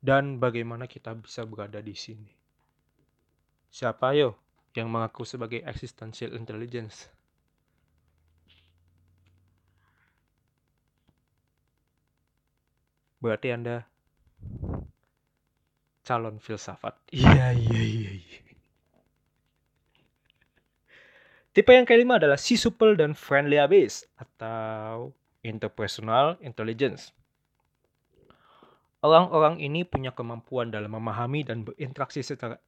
[0.00, 2.30] dan bagaimana kita bisa berada di sini.
[3.70, 4.36] Siapa yo
[4.72, 7.12] yang mengaku sebagai existential intelligence?
[13.20, 13.84] Berarti Anda
[16.06, 16.94] calon filsafat.
[17.10, 18.38] Iya, iya, iya, iya.
[21.56, 27.16] Tipe yang kelima adalah si supple dan friendly abyss atau interpersonal intelligence.
[29.06, 32.58] Orang-orang ini punya kemampuan dalam memahami dan berinteraksi secara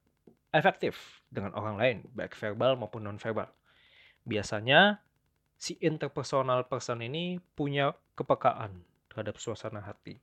[0.55, 3.51] efektif dengan orang lain, baik verbal maupun non-verbal.
[4.23, 5.03] Biasanya,
[5.59, 10.15] si interpersonal person ini punya kepekaan terhadap suasana hati,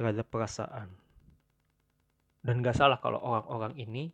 [0.00, 0.88] terhadap perasaan,
[2.40, 4.08] dan gak salah kalau orang-orang ini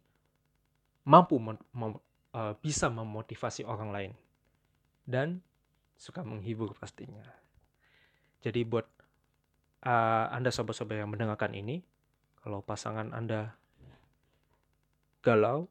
[1.07, 2.03] mampu mem- mem-
[2.35, 4.13] eh, bisa memotivasi orang lain
[5.07, 5.39] dan
[5.95, 7.23] suka menghibur pastinya.
[8.43, 8.87] Jadi buat
[9.85, 11.85] eh, anda sobat-sobat yang mendengarkan ini,
[12.41, 13.57] kalau pasangan anda
[15.21, 15.69] galau,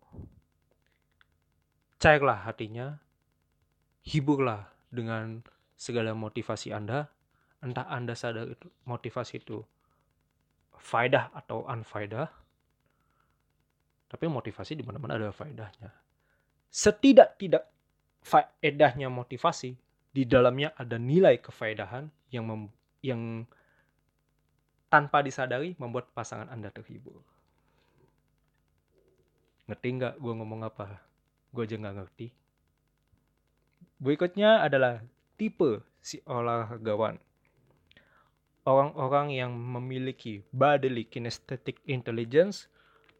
[1.97, 3.01] cairlah hatinya,
[4.05, 5.41] hiburlah dengan
[5.73, 7.09] segala motivasi anda,
[7.59, 9.65] entah anda sadar itu motivasi itu
[10.79, 12.29] faedah atau unfaedah,
[14.07, 15.91] tapi motivasi di mana-mana ada faedahnya.
[16.69, 17.65] Setidak-tidak
[18.21, 19.75] faedahnya motivasi,
[20.09, 23.45] di dalamnya ada nilai kefaedahan yang mem- yang
[24.89, 27.21] tanpa disadari membuat pasangan Anda terhibur.
[29.69, 30.97] Ngerti nggak gue ngomong apa?
[31.53, 32.27] Gue aja nggak ngerti.
[34.01, 35.05] Berikutnya adalah
[35.37, 37.21] tipe si olahragawan.
[38.65, 42.69] Orang-orang yang memiliki bodily kinesthetic intelligence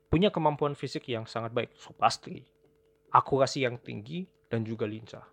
[0.10, 2.42] punya kemampuan fisik yang sangat baik, so pasti.
[3.14, 5.26] Akurasi yang tinggi dan juga lincah.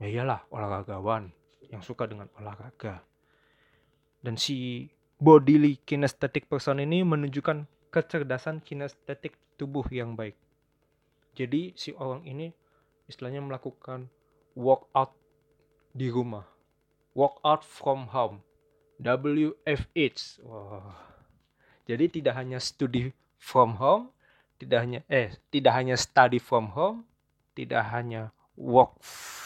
[0.00, 1.32] Ya iyalah, olahragawan
[1.68, 3.02] yang suka dengan olahraga.
[4.22, 4.88] Dan si
[5.18, 10.34] bodily kinesthetic person ini menunjukkan kecerdasan kinestetik tubuh yang baik.
[11.38, 12.50] Jadi si orang ini
[13.06, 14.10] istilahnya melakukan
[14.58, 15.14] workout
[15.94, 16.46] di rumah.
[17.14, 18.42] Workout from home.
[18.98, 20.42] WFH.
[20.42, 20.98] Wah.
[21.88, 24.12] Jadi tidak hanya studi from home,
[24.60, 27.08] tidak hanya eh tidak hanya study from home,
[27.56, 28.98] tidak hanya work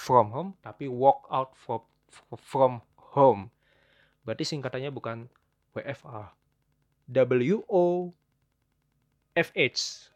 [0.03, 1.85] from home tapi walk out from
[2.41, 2.73] from
[3.15, 3.53] home.
[4.23, 5.27] Berarti singkatannya bukan
[5.75, 6.35] WFH.
[7.11, 8.15] W O
[9.35, 10.09] F H.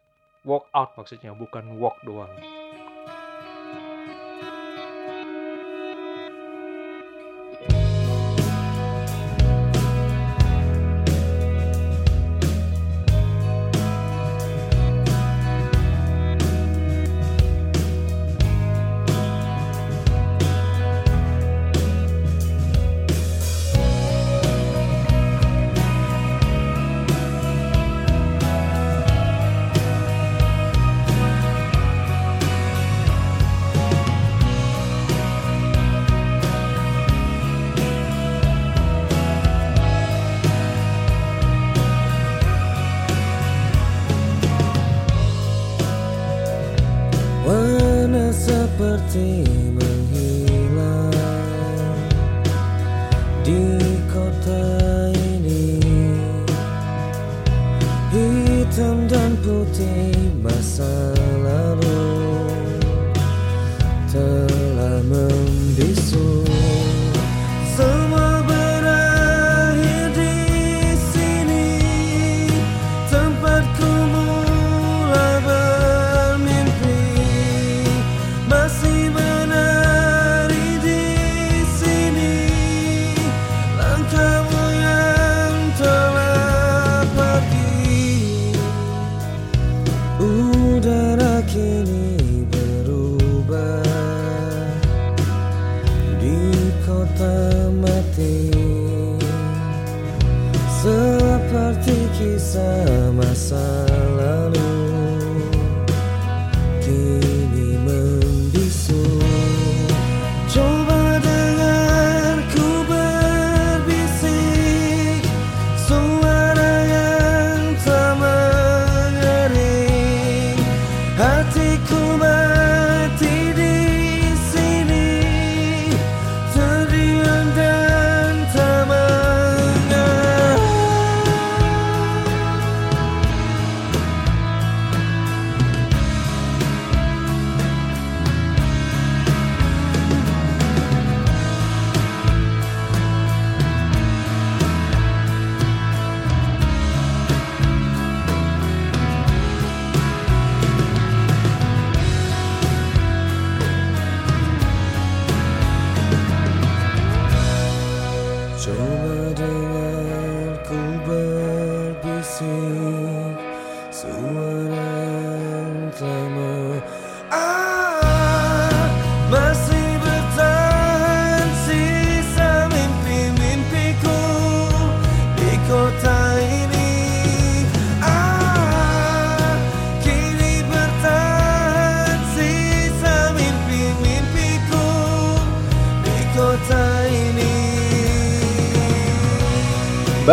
[0.47, 2.31] Walk out maksudnya bukan walk doang.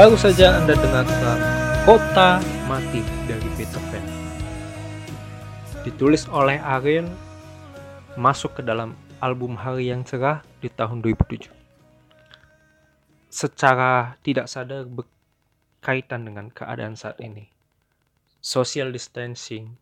[0.05, 1.41] Baru saja Anda dengarkan
[1.89, 2.37] Kota
[2.69, 4.05] Mati dari Peter Pan.
[5.81, 7.09] Ditulis oleh Ariel,
[8.13, 8.93] masuk ke dalam
[9.25, 11.49] album Hari Yang Cerah di tahun 2007.
[13.33, 17.49] Secara tidak sadar berkaitan dengan keadaan saat ini.
[18.45, 19.73] Social distancing,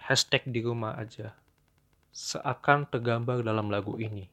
[0.00, 1.36] hashtag di rumah aja,
[2.08, 4.32] seakan tergambar dalam lagu ini.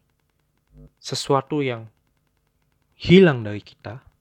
[0.96, 1.92] Sesuatu yang
[2.96, 4.13] hilang dari kita,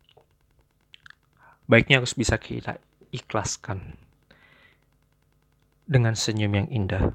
[1.72, 2.76] baiknya harus bisa kita
[3.16, 3.96] ikhlaskan
[5.88, 7.08] dengan senyum yang indah.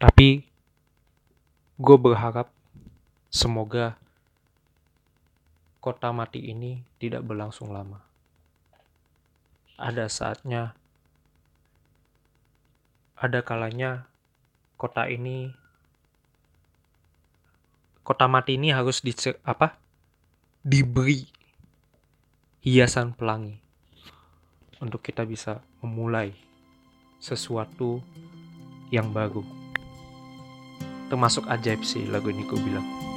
[0.00, 0.48] Tapi
[1.76, 2.48] gue berharap
[3.28, 4.00] semoga
[5.84, 8.00] kota mati ini tidak berlangsung lama.
[9.76, 10.72] Ada saatnya,
[13.20, 14.08] ada kalanya
[14.80, 15.52] kota ini,
[18.00, 19.12] kota mati ini harus di
[19.44, 19.87] apa?
[20.68, 21.24] Diberi
[22.60, 23.56] hiasan pelangi
[24.84, 26.36] untuk kita bisa memulai
[27.16, 28.04] sesuatu
[28.92, 29.40] yang baru.
[31.08, 33.07] Termasuk ajaib sih lagu ini gue bilang.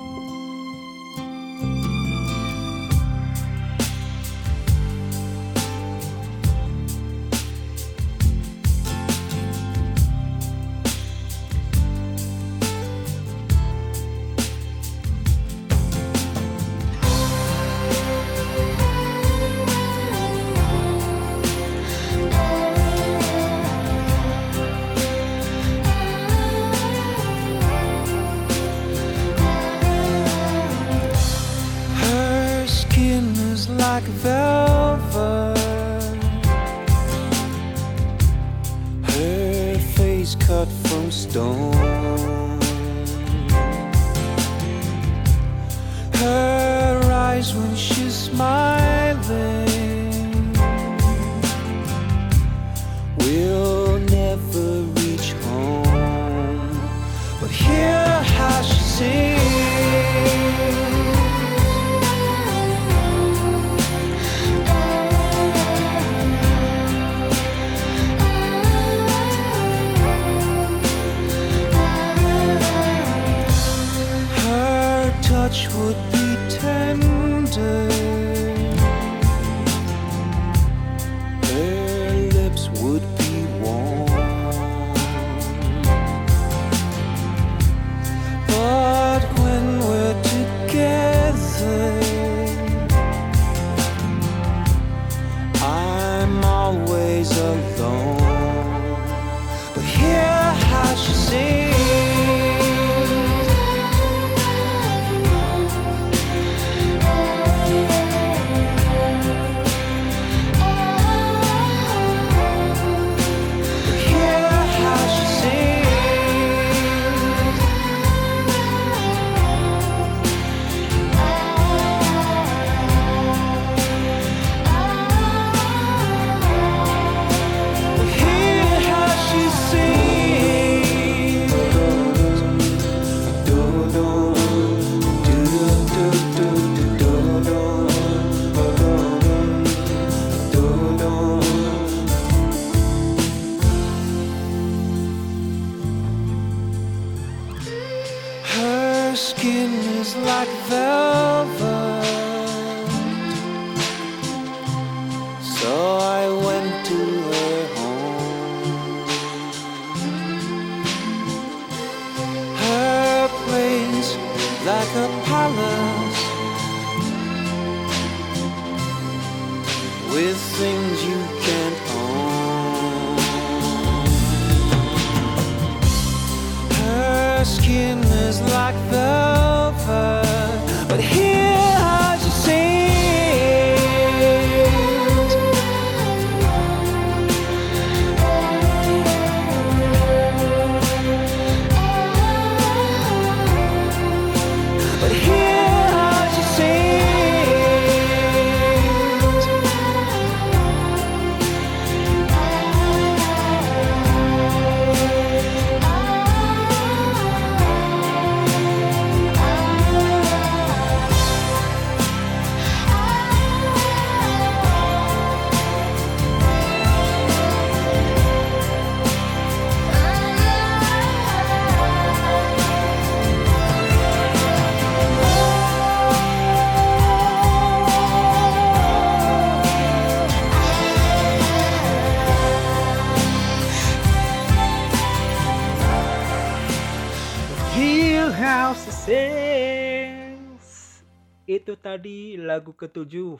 [242.81, 243.37] Ketujuh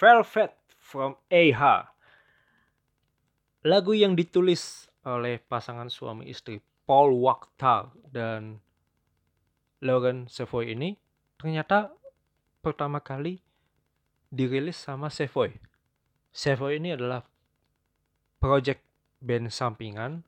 [0.00, 1.92] Velvet from AHA.
[3.68, 8.64] Lagu yang ditulis oleh pasangan suami istri Paul Wachter dan
[9.84, 10.96] Lauren Savoy ini
[11.36, 11.92] ternyata
[12.64, 13.44] pertama kali
[14.32, 15.52] dirilis sama Savoy.
[16.32, 17.20] Savoy ini adalah
[18.40, 18.80] project
[19.20, 20.24] band sampingan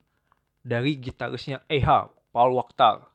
[0.61, 3.09] dari gitarisnya AHA, Paul Wachter.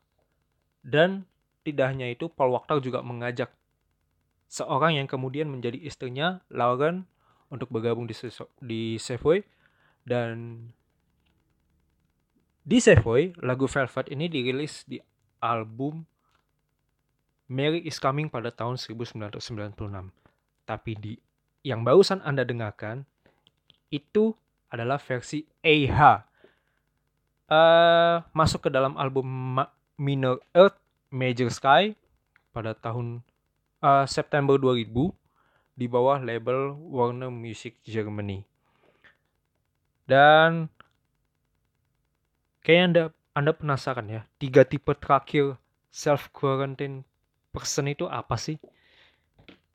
[0.82, 1.30] Dan
[1.66, 3.50] tidak hanya itu, Paul Wachter juga mengajak
[4.50, 7.06] seorang yang kemudian menjadi istrinya, Lauren,
[7.50, 8.16] untuk bergabung di,
[8.62, 9.44] di Savoy.
[10.06, 10.70] Dan
[12.66, 14.98] di Savoy, lagu Velvet ini dirilis di
[15.42, 16.06] album
[17.46, 19.38] Mary is Coming pada tahun 1996.
[20.66, 21.14] Tapi di
[21.66, 23.06] yang barusan Anda dengarkan,
[23.94, 24.34] itu
[24.70, 26.14] adalah versi AHA.
[27.46, 29.26] Eh, masuk ke dalam album
[29.62, 30.78] Ma- Minor Earth
[31.14, 31.94] Major Sky
[32.50, 33.22] pada tahun
[33.86, 35.14] eh, September 2000
[35.78, 38.42] di bawah label Warner Music Germany.
[40.08, 40.72] Dan
[42.64, 43.04] kayaknya Anda
[43.36, 45.60] Anda penasaran ya, tiga tipe terakhir
[45.92, 47.04] self quarantine
[47.52, 48.56] person itu apa sih?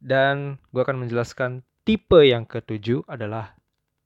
[0.00, 3.52] Dan gue akan menjelaskan tipe yang ketujuh adalah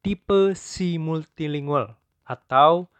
[0.03, 1.95] tipe si multilingual
[2.27, 2.91] atau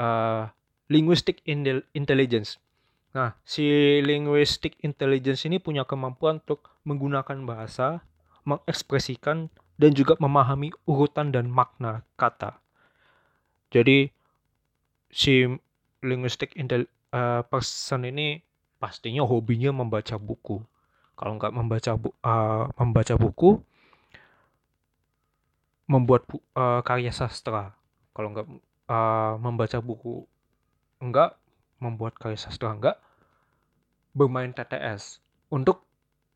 [0.00, 0.48] uh,
[0.88, 1.44] linguistic
[1.92, 2.56] intelligence.
[3.16, 3.64] Nah, si
[4.10, 7.88] linguistic intelligence ini punya kemampuan untuk menggunakan bahasa
[8.48, 9.38] mengekspresikan
[9.80, 12.50] dan juga memahami urutan dan makna kata.
[13.70, 14.10] Jadi
[15.10, 15.44] si
[16.02, 18.40] linguistic intel eh, person ini
[18.80, 20.62] pastinya hobinya membaca buku.
[21.18, 23.50] Kalau nggak membaca bu, eh, membaca buku,
[25.90, 27.74] membuat bu- eh, karya sastra.
[28.14, 28.46] Kalau nggak
[28.90, 30.26] eh, membaca buku,
[31.02, 31.39] enggak
[31.80, 33.00] membuat karya sastra enggak,
[34.12, 35.18] bermain TTS
[35.50, 35.82] untuk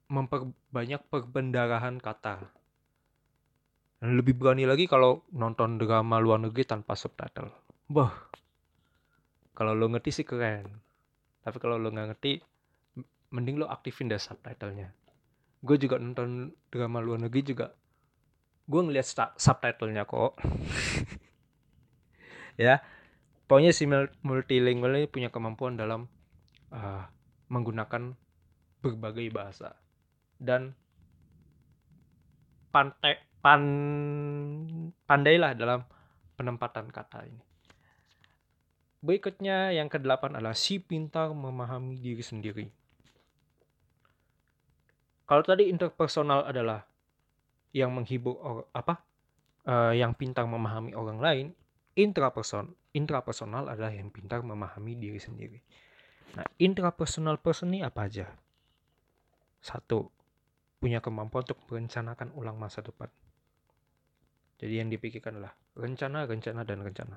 [0.08, 2.48] memperbanyak perbendarahan kata.
[4.00, 7.48] Dan lebih berani lagi kalau nonton drama luar negeri tanpa subtitle.
[7.88, 8.12] Bah,
[9.56, 10.66] kalau lo ngerti sih keren.
[11.40, 12.42] Tapi kalau lo nggak ngerti,
[13.32, 14.92] mending lo aktifin deh subtitlenya.
[15.64, 17.72] Gue juga nonton drama luar negeri juga,
[18.68, 20.36] gue ngeliat subtitlenya kok.
[22.60, 22.84] ya,
[23.46, 26.08] pokoknya si mul- multilingual ini punya kemampuan dalam
[26.72, 27.04] uh,
[27.52, 28.16] menggunakan
[28.80, 29.76] berbagai bahasa
[30.40, 30.76] dan
[32.68, 33.62] pantai pan
[35.04, 35.84] pandailah dalam
[36.34, 37.42] penempatan kata ini.
[39.04, 42.66] Berikutnya yang kedelapan adalah si pintar memahami diri sendiri.
[45.28, 46.88] Kalau tadi interpersonal adalah
[47.76, 49.04] yang menghibur apa?
[49.64, 51.46] eh, yang pintar memahami orang lain,
[51.94, 55.58] intraperson intrapersonal adalah yang pintar memahami diri sendiri.
[56.38, 58.26] Nah, intrapersonal person ini apa aja?
[59.58, 60.10] Satu,
[60.78, 63.10] punya kemampuan untuk merencanakan ulang masa depan.
[64.58, 67.16] Jadi yang dipikirkan adalah rencana, rencana, dan rencana.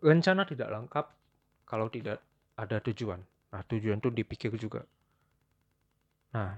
[0.00, 1.06] Rencana tidak lengkap
[1.68, 2.24] kalau tidak
[2.56, 3.20] ada tujuan.
[3.50, 4.86] Nah, tujuan itu dipikir juga.
[6.30, 6.56] Nah,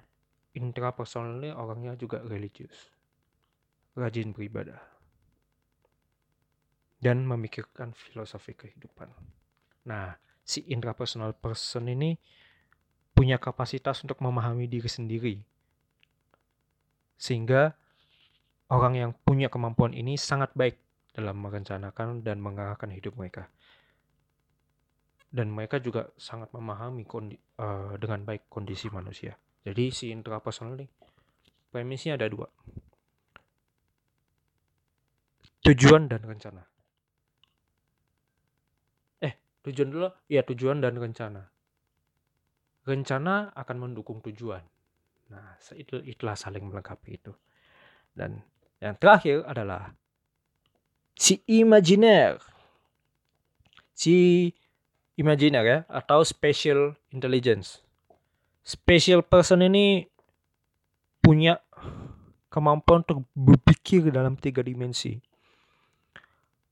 [0.52, 2.92] intrapersonal ini orangnya juga religius.
[3.96, 4.91] Rajin beribadah.
[7.02, 9.10] Dan memikirkan filosofi kehidupan.
[9.90, 10.14] Nah,
[10.46, 12.14] si intrapersonal person ini
[13.10, 15.34] punya kapasitas untuk memahami diri sendiri.
[17.18, 17.74] Sehingga
[18.70, 20.78] orang yang punya kemampuan ini sangat baik
[21.12, 23.50] dalam merencanakan dan mengarahkan hidup mereka.
[25.32, 29.34] Dan mereka juga sangat memahami kondi- eh, dengan baik kondisi manusia.
[29.62, 30.86] Jadi si intrapersonal ini
[31.72, 32.46] premisnya ada dua.
[35.62, 36.71] Tujuan dan rencana.
[39.62, 40.08] Tujuan dulu.
[40.26, 41.50] Ya, tujuan dan rencana.
[42.82, 44.62] Rencana akan mendukung tujuan.
[45.30, 47.32] Nah, itu itulah saling melengkapi itu.
[48.12, 48.42] Dan
[48.82, 49.94] yang terakhir adalah
[51.14, 52.42] si imaginer.
[53.94, 54.50] Si
[55.14, 57.80] imaginer ya atau special intelligence.
[58.66, 60.06] Special person ini
[61.22, 61.62] punya
[62.50, 65.22] kemampuan untuk berpikir dalam tiga dimensi.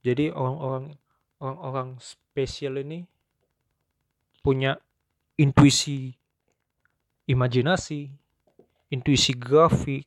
[0.03, 0.97] Jadi orang-orang
[1.41, 3.09] orang-orang spesial ini
[4.45, 4.77] punya
[5.41, 6.13] intuisi
[7.25, 8.11] imajinasi,
[8.93, 10.07] intuisi grafik,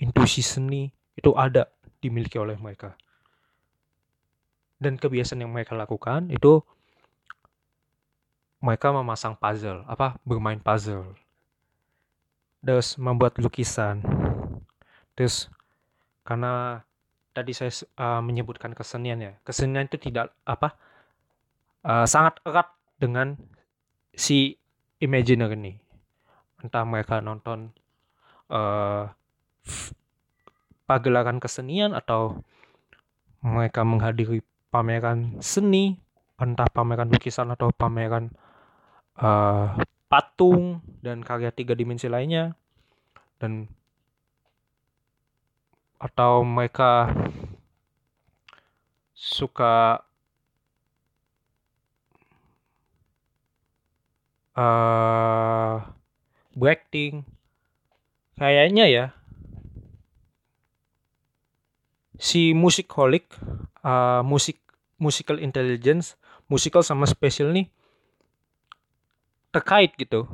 [0.00, 1.70] intuisi seni itu ada
[2.02, 2.98] dimiliki oleh mereka.
[4.76, 6.60] Dan kebiasaan yang mereka lakukan itu
[8.60, 11.14] mereka memasang puzzle, apa bermain puzzle,
[12.64, 14.00] terus membuat lukisan,
[15.12, 15.52] terus
[16.24, 16.82] karena
[17.34, 20.78] tadi saya uh, menyebutkan kesenian ya, kesenian itu tidak apa
[21.82, 23.34] uh, sangat erat dengan
[24.14, 24.54] si
[25.02, 25.74] imaginer ini.
[26.62, 27.74] Entah mereka nonton
[28.48, 29.10] uh,
[30.86, 32.40] pagelaran kesenian atau
[33.44, 34.40] mereka menghadiri
[34.72, 36.00] pameran seni,
[36.40, 38.32] entah pameran lukisan atau pameran
[39.20, 39.76] uh,
[40.08, 42.56] patung dan karya tiga dimensi lainnya,
[43.36, 43.68] dan
[46.04, 47.08] atau mereka
[49.16, 50.04] suka
[54.54, 55.74] eh
[56.54, 57.24] beacting
[58.38, 59.04] kayaknya ya
[62.20, 63.26] si musicaholic
[63.82, 64.60] eh, musik
[65.00, 66.14] musical intelligence
[66.52, 67.66] musical sama spesial nih
[69.50, 70.28] terkait gitu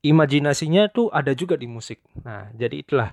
[0.00, 3.08] imajinasinya tuh ada juga di musik nah jadi itulah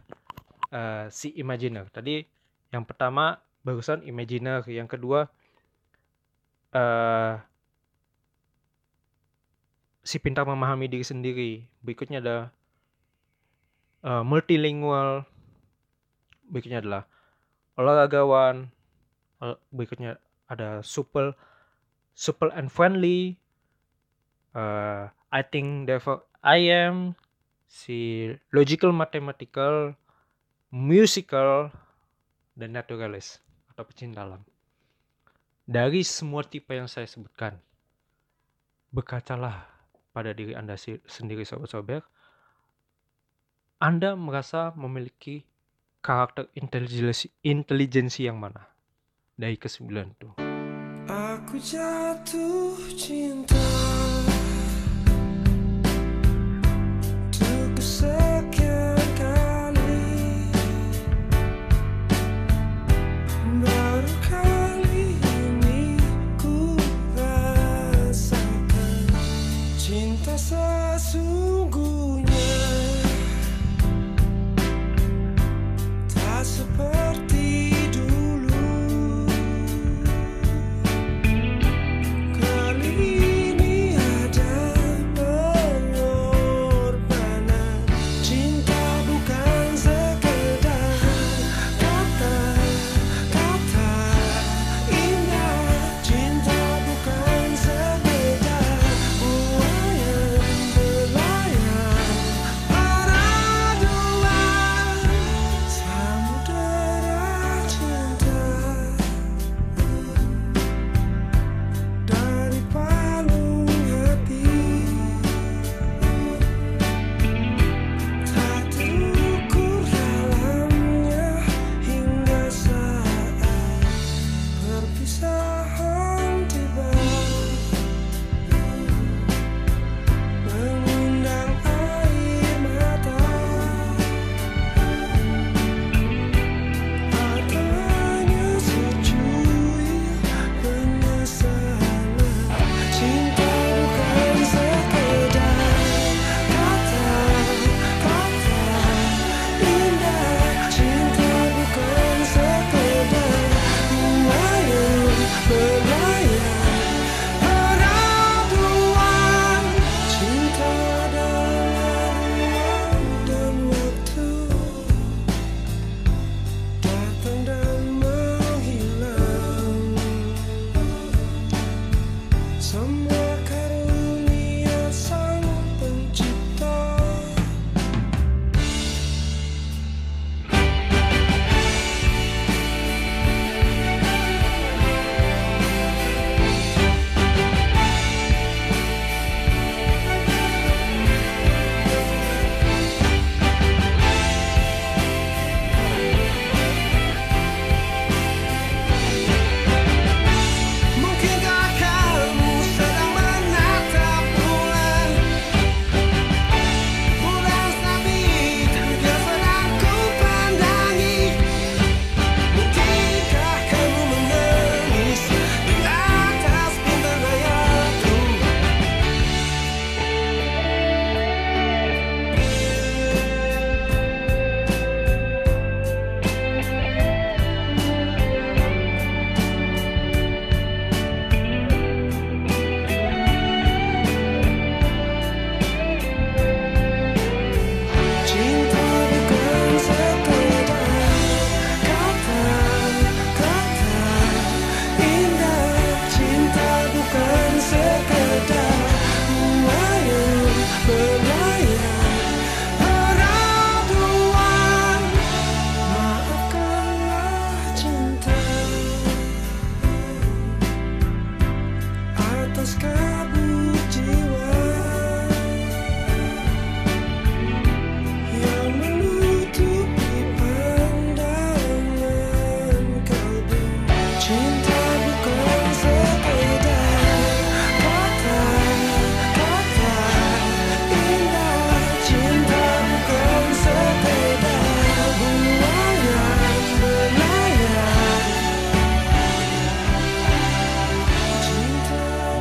[0.71, 2.23] eh, si imaginer tadi
[2.71, 5.27] yang pertama barusan imaginer yang kedua
[6.71, 7.35] eh
[10.07, 11.51] si pintar memahami diri sendiri.
[11.83, 12.37] Berikutnya ada
[14.03, 15.27] eh, multilingual.
[16.47, 17.03] Berikutnya adalah
[17.75, 18.71] olahragawan.
[19.43, 20.17] Ol- Berikutnya
[20.47, 21.35] ada supple,
[22.15, 23.35] supple and friendly.
[24.55, 27.11] Eh, I think therefore I am
[27.67, 29.99] si logical mathematical,
[30.71, 31.67] musical
[32.55, 34.39] dan naturalis atau pecinta alam.
[35.67, 37.59] Dari semua tipe yang saya sebutkan,
[38.95, 39.67] berkacalah
[40.15, 42.07] pada diri Anda sendiri sobat-sobat
[43.83, 45.43] Anda merasa memiliki
[45.99, 48.71] karakter intelijensi, intelijensi yang mana?
[49.35, 50.29] Dari kesembilan itu.
[51.11, 53.59] Aku jatuh cinta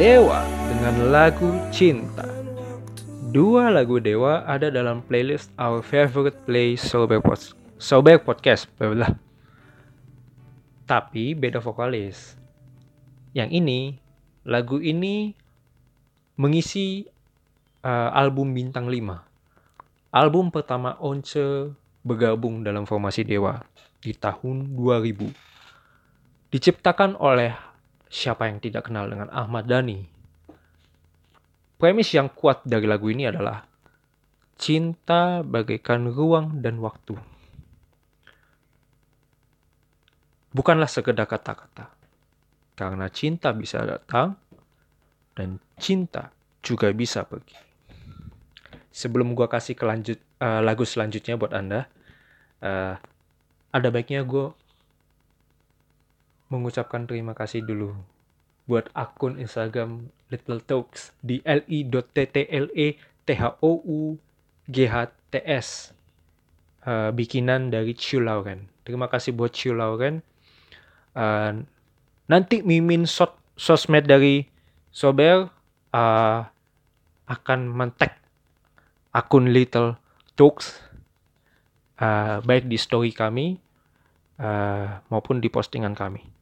[0.07, 0.39] Dewa
[0.71, 2.23] dengan lagu Cinta.
[3.35, 8.71] Dua lagu Dewa ada dalam playlist Our Favorite Play Soulback, Pod- Soulback Podcast.
[10.87, 12.39] Tapi beda vokalis.
[13.35, 13.81] Yang ini,
[14.47, 15.35] lagu ini
[16.39, 17.03] mengisi
[17.83, 20.15] uh, album Bintang 5.
[20.15, 21.75] Album pertama Once
[22.07, 23.59] bergabung dalam formasi Dewa
[23.99, 26.55] di tahun 2000.
[26.55, 27.67] Diciptakan oleh
[28.07, 30.07] siapa yang tidak kenal dengan Ahmad Dhani.
[31.77, 33.61] Premis yang kuat dari lagu ini adalah
[34.57, 37.13] cinta bagaikan ruang dan waktu.
[40.57, 41.93] Bukanlah sekedar kata-kata.
[42.77, 44.37] Karena cinta bisa datang
[45.37, 46.33] dan cinta
[46.65, 47.69] juga bisa pergi.
[48.97, 51.85] sebelum gua kasih ke lanjut eh, lagu selanjutnya buat anda,
[52.65, 52.97] eh,
[53.77, 54.57] ada baiknya gue
[56.49, 57.97] mengucapkan terima kasih dulu
[58.67, 62.87] buat akun Instagram Little Talks di li.ttle
[63.27, 64.19] t h o u
[64.67, 64.95] g h
[65.31, 68.67] t eh, bikinan dari Chiu Lauren.
[68.87, 70.23] Terima kasih buat Chiu Lauren.
[71.15, 71.53] Eh,
[72.27, 74.47] nanti mimin sos sosmed dari
[74.91, 75.47] Sober
[75.95, 76.41] eh,
[77.27, 78.15] akan mentek
[79.15, 79.99] akun Little
[80.35, 80.79] Talks
[82.03, 83.59] eh, baik di story kami
[84.43, 86.36] eh, maupun di postingan kami.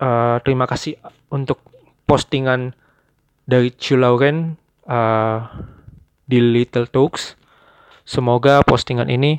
[0.00, 0.96] Eh, terima kasih
[1.28, 1.60] untuk
[2.08, 2.72] postingan
[3.44, 4.56] dari Chu Lauren
[4.88, 5.38] eh,
[6.24, 7.36] di Little Talks.
[8.08, 9.36] Semoga postingan ini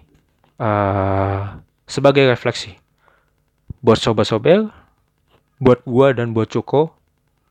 [0.61, 1.41] eh,
[1.89, 2.77] sebagai refleksi
[3.81, 4.69] buat sobat-sobat,
[5.57, 6.93] buat gua dan buat Coko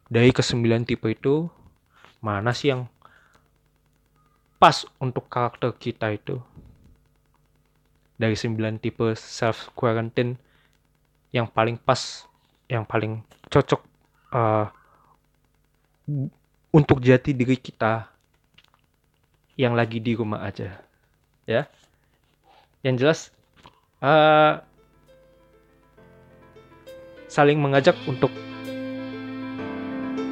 [0.06, 1.50] dari kesembilan tipe itu
[2.22, 2.86] mana sih yang
[4.62, 6.38] pas untuk karakter kita itu
[8.20, 10.36] dari 9 tipe self quarantine
[11.32, 12.29] yang paling pas
[12.70, 13.82] yang paling cocok
[14.30, 14.70] uh,
[16.70, 18.06] untuk jati diri kita
[19.58, 20.78] yang lagi di rumah aja
[21.50, 21.66] ya.
[22.86, 23.20] Yang jelas
[24.00, 24.62] uh,
[27.26, 28.30] saling mengajak untuk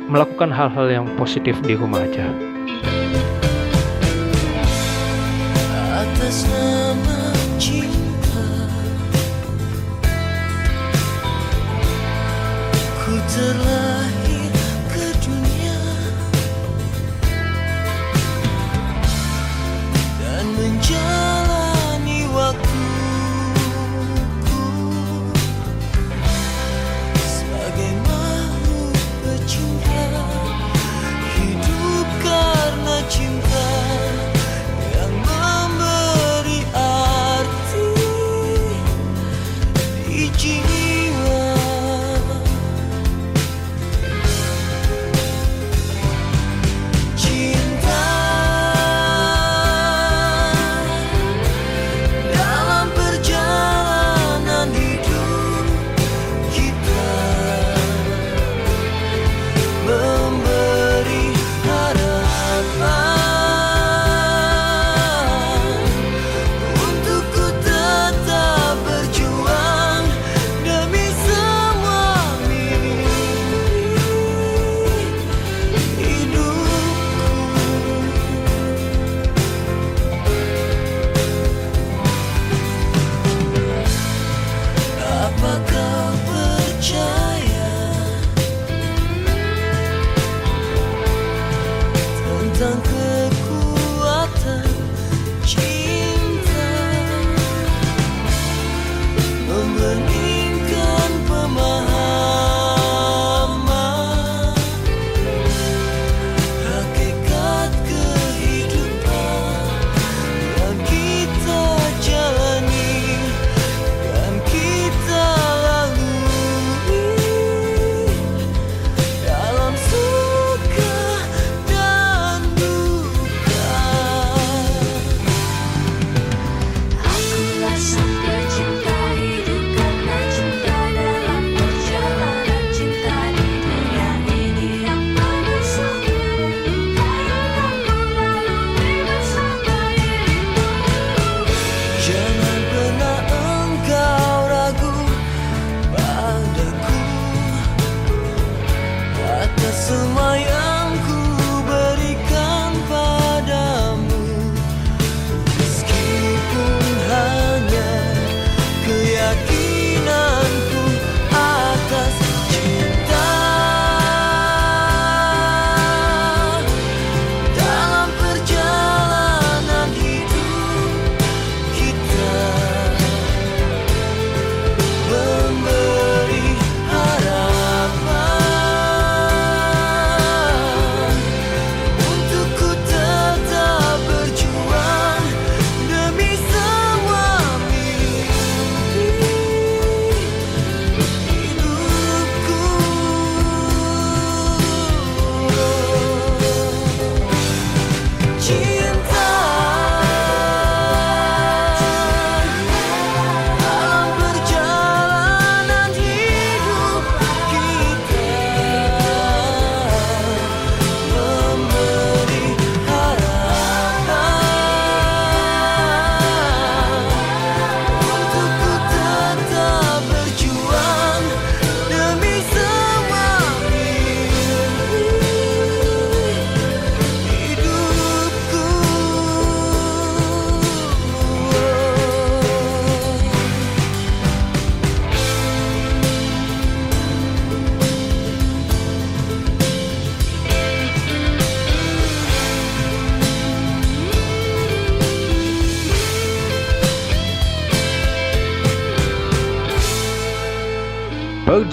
[0.09, 2.33] melakukan hal-hal yang positif di rumah aja.
[5.99, 7.19] Atas nama
[7.61, 8.08] cinta
[13.39, 14.51] terlahir
[14.91, 15.79] ke dunia.
[20.19, 21.38] Dan menjalani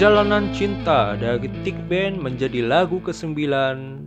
[0.06, 3.42] Perjalanan Cinta dari Tick Band menjadi lagu ke-9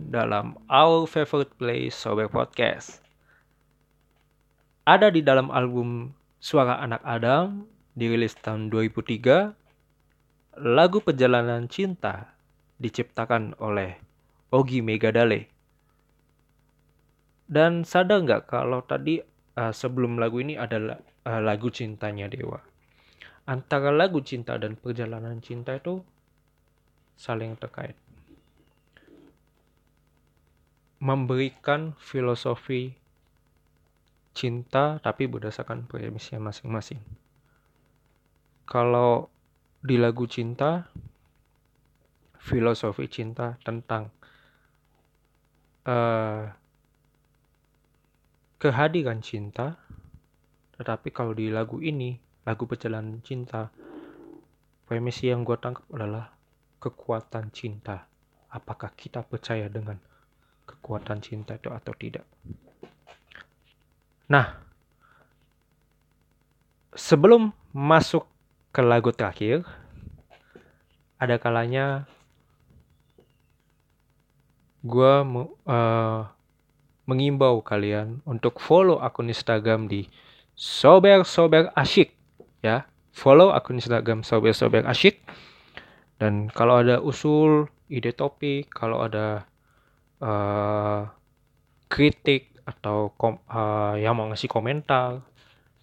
[0.08, 3.04] dalam Our Favorite Place Sober Podcast.
[4.88, 9.52] Ada di dalam album Suara Anak Adam, dirilis tahun 2003.
[10.64, 12.32] Lagu Perjalanan Cinta
[12.80, 14.00] diciptakan oleh
[14.56, 15.52] Ogi Megadale.
[17.44, 19.20] Dan sadar nggak kalau tadi
[19.60, 20.96] uh, sebelum lagu ini adalah
[21.28, 22.69] uh, lagu cintanya Dewa
[23.48, 26.04] antara lagu cinta dan perjalanan cinta itu
[27.20, 27.96] saling terkait.
[31.00, 32.96] Memberikan filosofi
[34.36, 37.00] cinta tapi berdasarkan premisnya masing-masing.
[38.68, 39.28] Kalau
[39.80, 40.92] di lagu cinta,
[42.38, 44.12] filosofi cinta tentang
[45.88, 46.48] uh,
[48.60, 49.80] kehadiran cinta,
[50.76, 53.72] tetapi kalau di lagu ini lagu perjalanan cinta.
[54.86, 56.34] Premisi yang gue tangkap adalah
[56.82, 58.10] kekuatan cinta.
[58.50, 59.94] Apakah kita percaya dengan
[60.66, 62.26] kekuatan cinta itu atau tidak?
[64.30, 64.70] Nah
[66.94, 68.26] sebelum masuk
[68.74, 69.62] ke lagu terakhir
[71.18, 72.06] ada kalanya
[74.80, 75.14] gue
[75.68, 76.22] uh,
[77.04, 80.08] mengimbau kalian untuk follow akun Instagram di
[80.56, 82.16] sober sober asyik
[82.60, 85.24] ya follow akun Instagram sober-sober asyik
[86.20, 89.48] dan kalau ada usul ide topik kalau ada
[90.22, 91.08] uh,
[91.90, 95.26] kritik atau kom, uh, yang mau ngasih komentar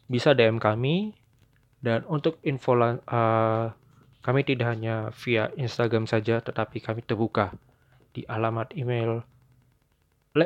[0.07, 1.11] bisa DM kami
[1.83, 3.75] dan untuk info uh,
[4.23, 7.51] kami tidak hanya via Instagram saja tetapi kami terbuka
[8.15, 9.27] di alamat email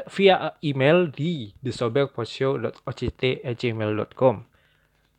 [0.08, 4.36] via email di thesoberpostshow.oct@gmail.com.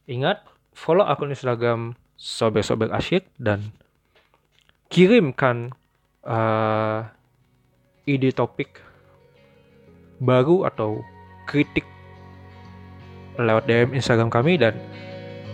[0.09, 0.41] Ingat,
[0.73, 3.73] follow akun Instagram Sobek-Sobek Asyik dan
[4.93, 5.73] kirimkan
[6.27, 7.07] uh,
[8.05, 8.81] ide topik
[10.23, 11.03] baru atau
[11.51, 11.83] kritik
[13.41, 14.75] lewat DM Instagram kami dan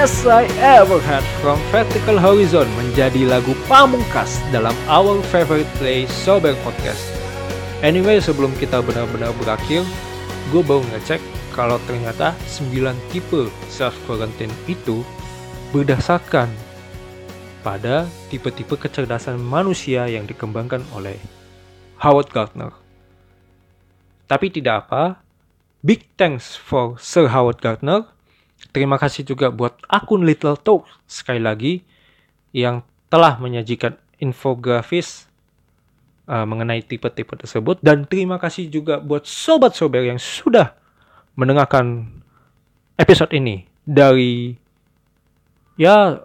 [0.09, 6.57] Best I Ever Had from Vertical Horizon menjadi lagu pamungkas dalam Our Favorite Play Sober
[6.65, 7.13] Podcast.
[7.85, 9.85] Anyway, sebelum kita benar-benar berakhir,
[10.49, 11.21] gue baru ngecek
[11.53, 12.73] kalau ternyata 9
[13.13, 15.05] tipe self quarantine itu
[15.77, 16.49] berdasarkan
[17.61, 21.21] pada tipe-tipe kecerdasan manusia yang dikembangkan oleh
[22.01, 22.73] Howard Gardner.
[24.25, 25.21] Tapi tidak apa,
[25.85, 28.09] big thanks for Sir Howard Gardner.
[28.69, 31.81] Terima kasih juga buat akun Little Talk sekali lagi
[32.53, 35.25] yang telah menyajikan infografis
[36.29, 40.77] uh, mengenai tipe-tipe tersebut dan terima kasih juga buat sobat-sobat yang sudah
[41.33, 42.05] mendengarkan
[42.99, 44.53] episode ini dari
[45.79, 46.21] ya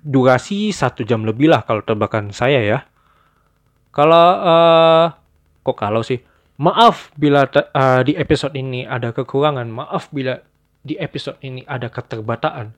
[0.00, 2.78] durasi satu jam lebih lah kalau tebakan saya ya.
[3.90, 5.06] Kalau eh
[5.66, 6.22] kok kalau sih
[6.60, 10.44] maaf bila eh, di episode ini ada kekurangan, maaf bila
[10.84, 12.76] di episode ini ada keterbataan.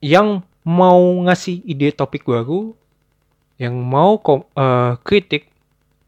[0.00, 2.72] Yang mau ngasih ide topik baru,
[3.60, 5.52] yang mau kom- eh, kritik,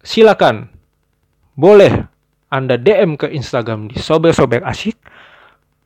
[0.01, 0.73] silakan.
[1.61, 2.09] Boleh
[2.49, 4.97] Anda DM ke Instagram di sober-sober asyik.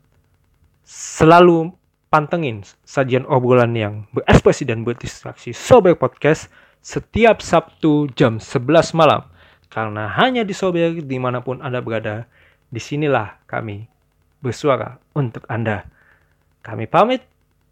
[0.83, 1.71] selalu
[2.09, 6.49] pantengin sajian obrolan yang berekspresi dan berdistraksi Sober Podcast
[6.81, 9.23] setiap Sabtu jam 11 malam.
[9.69, 12.25] Karena hanya di Sober di mana pun Anda berada,
[12.71, 13.87] di sinilah kami
[14.39, 15.87] bersuara untuk Anda.
[16.65, 17.21] Kami pamit,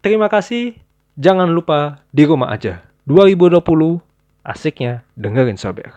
[0.04, 0.78] terima kasih,
[1.18, 2.84] jangan lupa di rumah aja.
[3.08, 4.13] 2020,
[4.44, 5.96] asiknya dengerin Sober.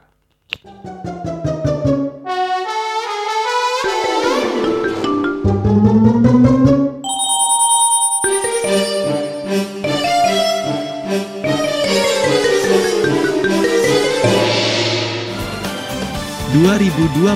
[17.16, 17.36] dua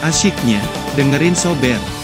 [0.00, 0.60] Asyiknya
[0.96, 1.99] dengerin Sober.